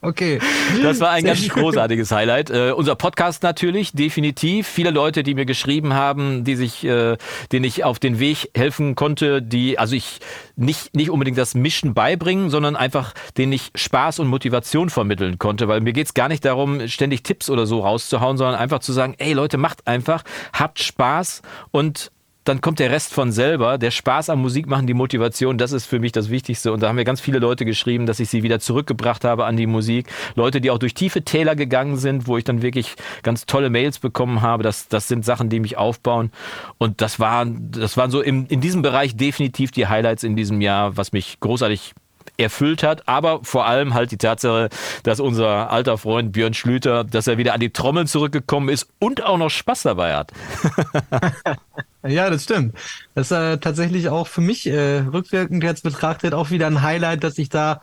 Okay. 0.03 0.39
Das 0.81 0.99
war 0.99 1.11
ein 1.11 1.21
Sehr 1.21 1.31
ganz 1.31 1.45
schön. 1.45 1.49
großartiges 1.49 2.11
Highlight. 2.11 2.49
Äh, 2.49 2.73
unser 2.75 2.95
Podcast 2.95 3.41
natürlich, 3.41 3.93
definitiv. 3.93 4.67
Viele 4.67 4.89
Leute, 4.89 5.23
die 5.23 5.33
mir 5.33 5.45
geschrieben 5.45 5.93
haben, 5.93 6.43
die 6.43 6.57
sich, 6.57 6.83
äh, 6.83 7.15
denen 7.53 7.63
ich 7.63 7.85
auf 7.85 7.99
den 7.99 8.19
Weg 8.19 8.49
helfen 8.53 8.95
konnte, 8.95 9.41
die, 9.41 9.79
also 9.79 9.95
ich 9.95 10.19
nicht, 10.57 10.93
nicht 10.93 11.09
unbedingt 11.09 11.37
das 11.37 11.55
Mischen 11.55 11.93
beibringen, 11.93 12.49
sondern 12.49 12.75
einfach 12.75 13.13
denen 13.37 13.53
ich 13.53 13.71
Spaß 13.75 14.19
und 14.19 14.27
Motivation 14.27 14.89
vermitteln 14.89 15.39
konnte. 15.39 15.69
Weil 15.69 15.79
mir 15.79 15.93
geht's 15.93 16.13
gar 16.13 16.27
nicht 16.27 16.43
darum, 16.43 16.85
ständig 16.89 17.23
Tipps 17.23 17.49
oder 17.49 17.65
so 17.65 17.79
rauszuhauen, 17.79 18.35
sondern 18.35 18.59
einfach 18.59 18.79
zu 18.79 18.91
sagen, 18.91 19.15
ey 19.19 19.31
Leute, 19.31 19.57
macht 19.57 19.87
einfach, 19.87 20.23
habt 20.51 20.83
Spaß 20.83 21.43
und 21.71 22.11
dann 22.43 22.61
kommt 22.61 22.79
der 22.79 22.91
Rest 22.91 23.13
von 23.13 23.31
selber. 23.31 23.77
Der 23.77 23.91
Spaß 23.91 24.29
am 24.29 24.41
Musik 24.41 24.67
machen, 24.67 24.87
die 24.87 24.93
Motivation, 24.93 25.57
das 25.57 25.71
ist 25.71 25.85
für 25.85 25.99
mich 25.99 26.11
das 26.11 26.29
Wichtigste. 26.29 26.73
Und 26.73 26.81
da 26.81 26.89
haben 26.89 26.95
mir 26.95 27.05
ganz 27.05 27.21
viele 27.21 27.39
Leute 27.39 27.65
geschrieben, 27.65 28.05
dass 28.05 28.19
ich 28.19 28.29
sie 28.29 28.43
wieder 28.43 28.59
zurückgebracht 28.59 29.23
habe 29.23 29.45
an 29.45 29.57
die 29.57 29.67
Musik. 29.67 30.07
Leute, 30.35 30.59
die 30.59 30.71
auch 30.71 30.77
durch 30.77 30.93
tiefe 30.93 31.23
Täler 31.23 31.55
gegangen 31.55 31.97
sind, 31.97 32.27
wo 32.27 32.37
ich 32.37 32.43
dann 32.43 32.61
wirklich 32.61 32.95
ganz 33.23 33.45
tolle 33.45 33.69
Mails 33.69 33.99
bekommen 33.99 34.41
habe. 34.41 34.63
Das, 34.63 34.87
das 34.87 35.07
sind 35.07 35.23
Sachen, 35.23 35.49
die 35.49 35.59
mich 35.59 35.77
aufbauen. 35.77 36.31
Und 36.77 37.01
das 37.01 37.19
waren, 37.19 37.71
das 37.71 37.97
waren 37.97 38.11
so 38.11 38.21
im, 38.21 38.45
in 38.47 38.61
diesem 38.61 38.81
Bereich 38.81 39.15
definitiv 39.15 39.71
die 39.71 39.87
Highlights 39.87 40.23
in 40.23 40.35
diesem 40.35 40.61
Jahr, 40.61 40.97
was 40.97 41.13
mich 41.13 41.39
großartig 41.39 41.93
erfüllt 42.37 42.83
hat, 42.83 43.07
aber 43.07 43.41
vor 43.43 43.67
allem 43.67 43.93
halt 43.93 44.11
die 44.11 44.17
Tatsache, 44.17 44.69
dass 45.03 45.19
unser 45.19 45.69
alter 45.69 45.97
Freund 45.97 46.31
Björn 46.31 46.53
Schlüter, 46.53 47.03
dass 47.03 47.27
er 47.27 47.37
wieder 47.37 47.53
an 47.53 47.59
die 47.59 47.71
Trommeln 47.71 48.07
zurückgekommen 48.07 48.69
ist 48.69 48.87
und 48.99 49.23
auch 49.23 49.37
noch 49.37 49.49
Spaß 49.49 49.83
dabei 49.83 50.15
hat. 50.15 50.31
ja, 52.07 52.29
das 52.29 52.43
stimmt. 52.43 52.75
Das 53.15 53.31
ist 53.31 53.37
äh, 53.37 53.57
tatsächlich 53.57 54.09
auch 54.09 54.27
für 54.27 54.41
mich 54.41 54.67
äh, 54.67 54.99
rückwirkend 54.99 55.63
jetzt 55.63 55.83
betrachtet 55.83 56.33
auch 56.33 56.49
wieder 56.51 56.67
ein 56.67 56.81
Highlight, 56.81 57.23
dass 57.23 57.37
ich 57.37 57.49
da 57.49 57.81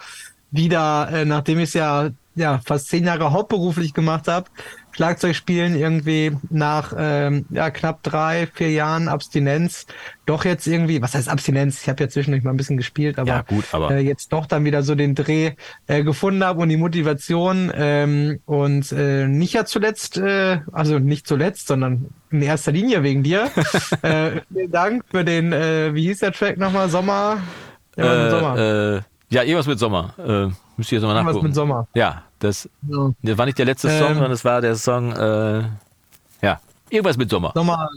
wieder, 0.50 1.08
äh, 1.12 1.24
nachdem 1.24 1.58
ich 1.58 1.70
es 1.70 1.74
ja 1.74 2.10
ja 2.34 2.60
fast 2.64 2.88
zehn 2.88 3.04
Jahre 3.04 3.32
hauptberuflich 3.32 3.94
gemacht 3.94 4.28
habe, 4.28 4.50
Schlagzeug 4.92 5.34
spielen 5.34 5.76
irgendwie 5.76 6.32
nach 6.50 6.92
ähm, 6.96 7.46
ja, 7.50 7.70
knapp 7.70 8.02
drei, 8.02 8.48
vier 8.52 8.70
Jahren 8.70 9.08
Abstinenz 9.08 9.86
doch 10.30 10.44
jetzt 10.44 10.66
irgendwie, 10.66 11.02
was 11.02 11.14
heißt 11.14 11.28
Abstinenz? 11.28 11.82
Ich 11.82 11.88
habe 11.88 12.04
ja 12.04 12.08
zwischendurch 12.08 12.44
mal 12.44 12.52
ein 12.52 12.56
bisschen 12.56 12.76
gespielt, 12.76 13.18
aber, 13.18 13.28
ja, 13.28 13.42
gut, 13.42 13.64
aber. 13.72 13.90
Äh, 13.90 14.00
jetzt 14.00 14.32
doch 14.32 14.46
dann 14.46 14.64
wieder 14.64 14.82
so 14.82 14.94
den 14.94 15.16
Dreh 15.16 15.52
äh, 15.88 16.04
gefunden 16.04 16.44
habe 16.44 16.60
und 16.60 16.68
die 16.68 16.76
Motivation 16.76 17.72
ähm, 17.74 18.38
und 18.46 18.92
äh, 18.92 19.26
nicht 19.26 19.54
ja 19.54 19.64
zuletzt, 19.64 20.18
äh, 20.18 20.60
also 20.70 21.00
nicht 21.00 21.26
zuletzt, 21.26 21.66
sondern 21.66 22.10
in 22.30 22.42
erster 22.42 22.70
Linie 22.70 23.02
wegen 23.02 23.24
dir. 23.24 23.50
äh, 24.02 24.40
vielen 24.52 24.70
Dank 24.70 25.04
für 25.10 25.24
den, 25.24 25.52
äh, 25.52 25.94
wie 25.94 26.04
hieß 26.04 26.20
der 26.20 26.32
Track 26.32 26.58
nochmal? 26.58 26.88
Sommer? 26.88 27.38
Ja, 27.96 28.26
äh, 28.26 28.30
Sommer. 28.30 28.58
Äh, 28.58 29.00
ja, 29.34 29.42
irgendwas 29.42 29.66
mit 29.66 29.78
Sommer. 29.78 30.14
Äh, 30.18 30.54
müsst 30.80 30.92
ihr 30.92 30.98
jetzt 30.98 31.06
mal 31.06 31.14
nachgucken. 31.14 31.36
Irgendwas 31.36 31.48
mit 31.48 31.54
Sommer. 31.54 31.88
Ja, 31.94 32.22
das, 32.38 32.68
ja. 32.88 33.10
das 33.22 33.38
war 33.38 33.46
nicht 33.46 33.58
der 33.58 33.66
letzte 33.66 33.88
Song, 33.88 34.08
ähm, 34.08 34.14
sondern 34.14 34.30
das 34.30 34.44
war 34.44 34.60
der 34.60 34.74
Song, 34.76 35.12
äh, 35.12 35.62
ja, 36.42 36.60
irgendwas 36.88 37.16
mit 37.16 37.30
Sommer. 37.30 37.52
Sommer. 37.54 37.88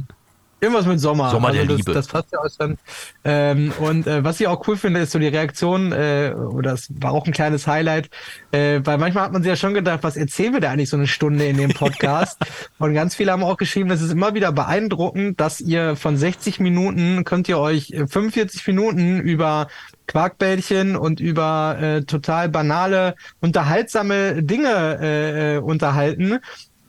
Irgendwas 0.64 0.86
mit 0.86 1.00
Sommer. 1.02 1.30
Sommer 1.30 1.50
also 1.50 1.60
der 1.60 1.68
das, 1.68 1.78
Liebe. 1.78 1.94
Das 1.94 2.08
passt 2.08 2.32
ja 2.32 2.40
aus 2.40 2.58
dann. 2.58 2.78
Ähm, 3.26 3.74
und 3.80 4.08
äh, 4.08 4.24
was 4.24 4.40
ich 4.40 4.48
auch 4.48 4.66
cool 4.68 4.78
finde, 4.78 5.02
ist 5.02 5.12
so 5.12 5.20
die 5.20 5.28
Reaktion, 5.28 5.92
äh, 5.92 6.34
oder 6.34 6.72
das 6.72 6.88
war 7.02 7.12
auch 7.12 7.26
ein 7.26 7.34
kleines 7.34 7.68
Highlight, 7.68 8.10
äh, 8.52 8.80
weil 8.82 8.98
manchmal 8.98 9.26
hat 9.26 9.34
man 9.34 9.44
sich 9.44 9.50
ja 9.50 9.58
schon 9.58 9.74
gedacht, 9.74 10.00
was 10.04 10.16
erzählen 10.16 10.54
wir 10.54 10.62
da 10.62 10.72
eigentlich 10.72 10.90
so 10.90 10.96
eine 10.96 11.08
Stunde 11.08 11.46
in 11.46 11.58
dem 11.58 11.72
Podcast? 11.72 12.40
und 12.80 12.94
ganz 12.94 13.14
viele 13.14 13.34
haben 13.34 13.44
auch 13.44 13.58
geschrieben, 13.58 13.92
es 13.92 14.02
ist 14.02 14.12
immer 14.12 14.36
wieder 14.36 14.54
beeindruckend, 14.54 15.42
dass 15.42 15.60
ihr 15.60 15.98
von 15.98 16.16
60 16.16 16.62
Minuten 16.62 17.26
könnt 17.26 17.50
ihr 17.50 17.60
euch 17.60 17.94
45 18.08 18.66
Minuten 18.68 19.20
über 19.20 19.68
Quarkbällchen 20.08 20.96
und 20.96 21.20
über 21.20 21.78
äh, 21.82 22.02
total 22.04 22.48
banale, 22.48 23.16
unterhaltsame 23.42 24.44
Dinge 24.44 25.00
äh, 25.02 25.56
äh 25.56 25.58
unterhalten. 25.58 26.40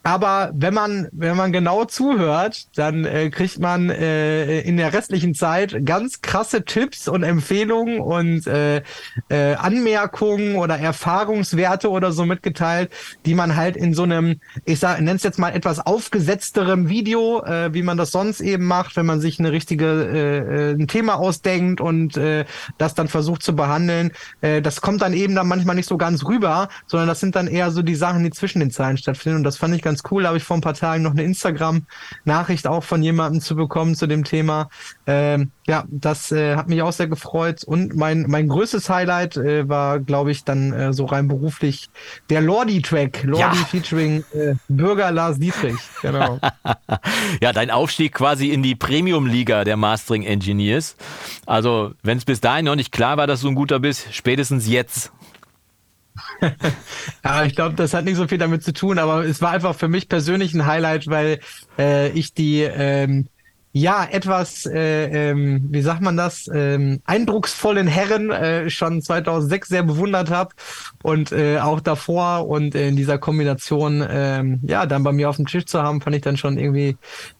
Aber 0.05 0.51
wenn 0.53 0.75
man, 0.75 1.07
wenn 1.11 1.35
man 1.35 1.51
genau 1.51 1.83
zuhört, 1.85 2.67
dann 2.77 3.05
äh, 3.05 3.31
kriegt 3.31 3.57
man 3.57 3.89
äh, 3.89 4.61
in 4.61 4.77
der 4.77 4.93
restlichen 4.93 5.33
Zeit 5.33 5.83
ganz 5.83 6.21
krasse 6.21 6.63
Tipps 6.63 7.07
und 7.07 7.23
Empfehlungen 7.23 7.99
und 7.99 8.45
äh, 8.45 8.83
äh, 9.29 9.55
Anmerkungen 9.55 10.57
oder 10.57 10.77
Erfahrungswerte 10.77 11.89
oder 11.89 12.11
so 12.11 12.23
mitgeteilt, 12.23 12.91
die 13.25 13.33
man 13.33 13.55
halt 13.55 13.75
in 13.75 13.95
so 13.95 14.03
einem, 14.03 14.39
ich 14.63 14.79
sag, 14.79 14.99
nenne 14.99 15.15
es 15.15 15.23
jetzt 15.23 15.39
mal 15.39 15.49
etwas 15.49 15.83
aufgesetzterem 15.83 16.87
Video, 16.87 17.43
äh, 17.43 17.73
wie 17.73 17.81
man 17.81 17.97
das 17.97 18.11
sonst 18.11 18.41
eben 18.41 18.65
macht, 18.65 18.95
wenn 18.97 19.07
man 19.07 19.21
sich 19.21 19.39
eine 19.39 19.51
richtige 19.51 19.85
äh, 19.85 20.35
äh, 20.37 20.71
ein 20.73 20.87
Thema 20.87 21.15
ausdenkt 21.15 21.81
und 21.81 22.15
äh, 22.15 22.45
das 22.77 22.93
dann 22.93 23.07
versucht 23.07 23.41
zu 23.41 23.55
behandeln. 23.55 24.11
Äh, 24.41 24.61
das 24.61 24.81
kommt 24.81 25.01
dann 25.01 25.13
eben 25.13 25.33
dann 25.33 25.47
manchmal 25.47 25.75
nicht 25.75 25.89
so 25.89 25.97
ganz 25.97 26.25
rüber, 26.25 26.69
sondern 26.85 27.07
das 27.07 27.19
sind 27.19 27.35
dann 27.35 27.47
eher 27.47 27.71
so 27.71 27.81
die 27.81 27.95
Sachen, 27.95 28.23
die 28.23 28.29
zwischen 28.29 28.59
den 28.59 28.69
Zeilen 28.69 28.97
stattfinden. 28.97 29.37
Und 29.37 29.43
das 29.43 29.57
fand 29.57 29.73
ich 29.73 29.81
ganz 29.81 29.94
ganz 29.95 30.11
cool. 30.11 30.27
Habe 30.27 30.37
ich 30.37 30.43
vor 30.43 30.57
ein 30.57 30.61
paar 30.61 30.73
Tagen 30.73 31.03
noch 31.03 31.11
eine 31.11 31.23
Instagram-Nachricht 31.23 32.67
auch 32.67 32.83
von 32.83 33.01
jemandem 33.01 33.41
zu 33.41 33.55
bekommen 33.55 33.95
zu 33.95 34.07
dem 34.07 34.23
Thema. 34.23 34.69
Ähm, 35.07 35.51
ja, 35.67 35.85
das 35.87 36.31
äh, 36.31 36.55
hat 36.55 36.67
mich 36.67 36.81
auch 36.81 36.91
sehr 36.91 37.07
gefreut. 37.07 37.63
Und 37.63 37.95
mein, 37.95 38.25
mein 38.27 38.49
größtes 38.49 38.89
Highlight 38.89 39.37
äh, 39.37 39.69
war, 39.69 39.99
glaube 39.99 40.31
ich, 40.31 40.43
dann 40.43 40.73
äh, 40.73 40.93
so 40.93 41.05
rein 41.05 41.27
beruflich 41.27 41.89
der 42.29 42.41
Lordi-Track. 42.41 43.23
Lordi 43.23 43.57
ja. 43.57 43.65
featuring 43.65 44.23
äh, 44.33 44.55
Bürger 44.67 45.11
Lars 45.11 45.39
Dietrich. 45.39 45.75
Genau. 46.01 46.39
ja, 47.41 47.51
dein 47.51 47.71
Aufstieg 47.71 48.13
quasi 48.13 48.49
in 48.49 48.61
die 48.61 48.75
Premium-Liga 48.75 49.63
der 49.63 49.75
Mastering 49.75 50.23
Engineers. 50.23 50.95
Also, 51.47 51.93
wenn 52.03 52.19
es 52.19 52.25
bis 52.25 52.41
dahin 52.41 52.65
noch 52.65 52.75
nicht 52.75 52.91
klar 52.91 53.17
war, 53.17 53.25
dass 53.25 53.41
du 53.41 53.47
ein 53.47 53.55
guter 53.55 53.79
bist, 53.79 54.13
spätestens 54.13 54.67
jetzt. 54.67 55.11
ja, 57.23 57.45
ich 57.45 57.55
glaube, 57.55 57.75
das 57.75 57.93
hat 57.93 58.05
nicht 58.05 58.15
so 58.15 58.27
viel 58.27 58.37
damit 58.37 58.63
zu 58.63 58.73
tun, 58.73 58.99
aber 58.99 59.25
es 59.25 59.41
war 59.41 59.51
einfach 59.51 59.75
für 59.75 59.87
mich 59.87 60.09
persönlich 60.09 60.53
ein 60.53 60.65
Highlight, 60.65 61.07
weil 61.07 61.39
äh, 61.77 62.09
ich 62.09 62.33
die 62.33 62.61
ähm, 62.61 63.27
ja 63.75 64.07
etwas, 64.09 64.65
äh, 64.65 65.31
ähm, 65.31 65.67
wie 65.69 65.81
sagt 65.81 66.01
man 66.01 66.15
das, 66.15 66.49
ähm, 66.51 67.01
eindrucksvollen 67.03 67.87
Herren 67.87 68.31
äh, 68.31 68.69
schon 68.69 69.01
2006 69.01 69.67
sehr 69.67 69.83
bewundert 69.83 70.29
habe 70.29 70.55
und 71.03 71.33
äh, 71.33 71.59
auch 71.59 71.81
davor 71.81 72.47
und 72.47 72.73
in 72.73 72.95
dieser 72.95 73.17
Kombination, 73.17 74.01
ähm, 74.09 74.61
ja, 74.63 74.85
dann 74.85 75.03
bei 75.03 75.11
mir 75.11 75.29
auf 75.29 75.35
dem 75.35 75.45
Tisch 75.45 75.65
zu 75.65 75.83
haben, 75.83 75.99
fand 75.99 76.15
ich 76.15 76.21
dann 76.21 76.37
schon 76.37 76.57
irgendwie, 76.57 76.95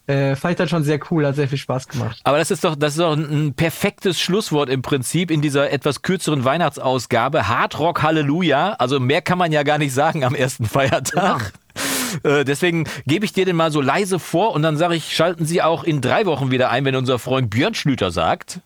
äh, 0.08 0.36
fand 0.36 0.52
ich 0.52 0.58
dann 0.58 0.68
schon 0.68 0.84
sehr 0.84 1.00
cool, 1.10 1.26
hat 1.26 1.36
sehr 1.36 1.48
viel 1.48 1.56
Spaß 1.56 1.88
gemacht. 1.88 2.20
Aber 2.22 2.36
das 2.36 2.50
ist 2.50 2.64
doch, 2.64 2.76
das 2.76 2.92
ist 2.92 3.00
doch 3.00 3.16
ein 3.16 3.54
perfektes 3.54 4.20
Schlusswort 4.20 4.68
im 4.68 4.82
Prinzip 4.82 5.30
in 5.30 5.40
dieser 5.40 5.70
etwas 5.72 6.02
kürzeren 6.02 6.44
Weihnachtsausgabe. 6.44 7.48
Hard 7.48 7.78
Rock 7.78 8.02
Halleluja, 8.02 8.74
also 8.74 9.00
mehr 9.00 9.22
kann 9.22 9.38
man 9.38 9.52
ja 9.52 9.62
gar 9.62 9.78
nicht 9.78 9.94
sagen 9.94 10.22
am 10.22 10.34
ersten 10.34 10.66
Feiertag. 10.66 11.14
Ja. 11.14 11.82
Äh, 12.22 12.44
deswegen 12.44 12.88
gebe 13.06 13.24
ich 13.24 13.32
dir 13.32 13.44
den 13.44 13.56
mal 13.56 13.70
so 13.70 13.80
leise 13.80 14.18
vor 14.18 14.52
und 14.52 14.62
dann 14.62 14.76
sage 14.76 14.94
ich, 14.94 15.14
schalten 15.14 15.46
Sie 15.46 15.62
auch 15.62 15.84
in 15.84 16.00
drei 16.00 16.26
Wochen 16.26 16.50
wieder 16.50 16.70
ein, 16.70 16.84
wenn 16.84 16.96
unser 16.96 17.18
Freund 17.18 17.50
Björn 17.50 17.74
Schlüter 17.74 18.10
sagt. 18.10 18.60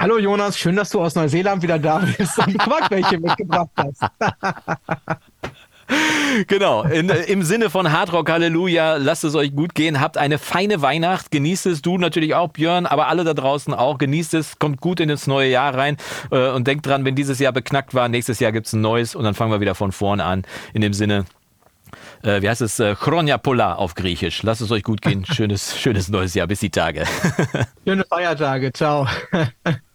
Hallo 0.00 0.18
Jonas, 0.18 0.58
schön, 0.58 0.76
dass 0.76 0.88
du 0.88 1.00
aus 1.00 1.14
Neuseeland 1.14 1.62
wieder 1.62 1.78
da 1.78 1.98
bist 1.98 2.38
und 2.38 2.58
Quarkbällchen 2.58 3.20
mitgebracht 3.20 3.68
hast. 3.76 4.00
genau, 6.46 6.84
in, 6.84 7.10
im 7.10 7.42
Sinne 7.42 7.68
von 7.68 7.92
Hardrock 7.92 8.30
Halleluja, 8.30 8.96
lasst 8.96 9.24
es 9.24 9.34
euch 9.34 9.54
gut 9.54 9.74
gehen, 9.74 10.00
habt 10.00 10.16
eine 10.16 10.38
feine 10.38 10.80
Weihnacht, 10.80 11.30
genießt 11.30 11.66
es, 11.66 11.82
du 11.82 11.98
natürlich 11.98 12.34
auch, 12.34 12.48
Björn, 12.48 12.86
aber 12.86 13.08
alle 13.08 13.24
da 13.24 13.34
draußen 13.34 13.74
auch, 13.74 13.98
genießt 13.98 14.32
es, 14.34 14.58
kommt 14.58 14.80
gut 14.80 15.00
in 15.00 15.10
das 15.10 15.26
neue 15.26 15.50
Jahr 15.50 15.74
rein 15.74 15.98
äh, 16.30 16.48
und 16.50 16.66
denkt 16.66 16.86
dran, 16.86 17.04
wenn 17.04 17.14
dieses 17.14 17.38
Jahr 17.38 17.52
beknackt 17.52 17.92
war, 17.92 18.08
nächstes 18.08 18.40
Jahr 18.40 18.52
gibt 18.52 18.68
es 18.68 18.72
ein 18.72 18.80
neues 18.80 19.14
und 19.14 19.24
dann 19.24 19.34
fangen 19.34 19.52
wir 19.52 19.60
wieder 19.60 19.74
von 19.74 19.92
vorne 19.92 20.24
an. 20.24 20.44
In 20.72 20.80
dem 20.80 20.94
Sinne, 20.94 21.26
äh, 22.22 22.42
wie 22.42 22.48
heißt 22.48 22.60
es, 22.60 22.78
äh, 22.80 22.94
Chronia 22.94 23.38
Polar 23.38 23.78
auf 23.78 23.94
Griechisch. 23.94 24.42
Lasst 24.42 24.60
es 24.60 24.70
euch 24.70 24.82
gut 24.82 25.02
gehen. 25.02 25.24
Schönes, 25.32 25.78
schönes 25.78 26.08
neues 26.08 26.34
Jahr. 26.34 26.46
Bis 26.46 26.60
die 26.60 26.70
Tage. 26.70 27.04
Schöne 27.86 28.04
Feiertage. 28.04 28.72
Ciao. 28.72 29.06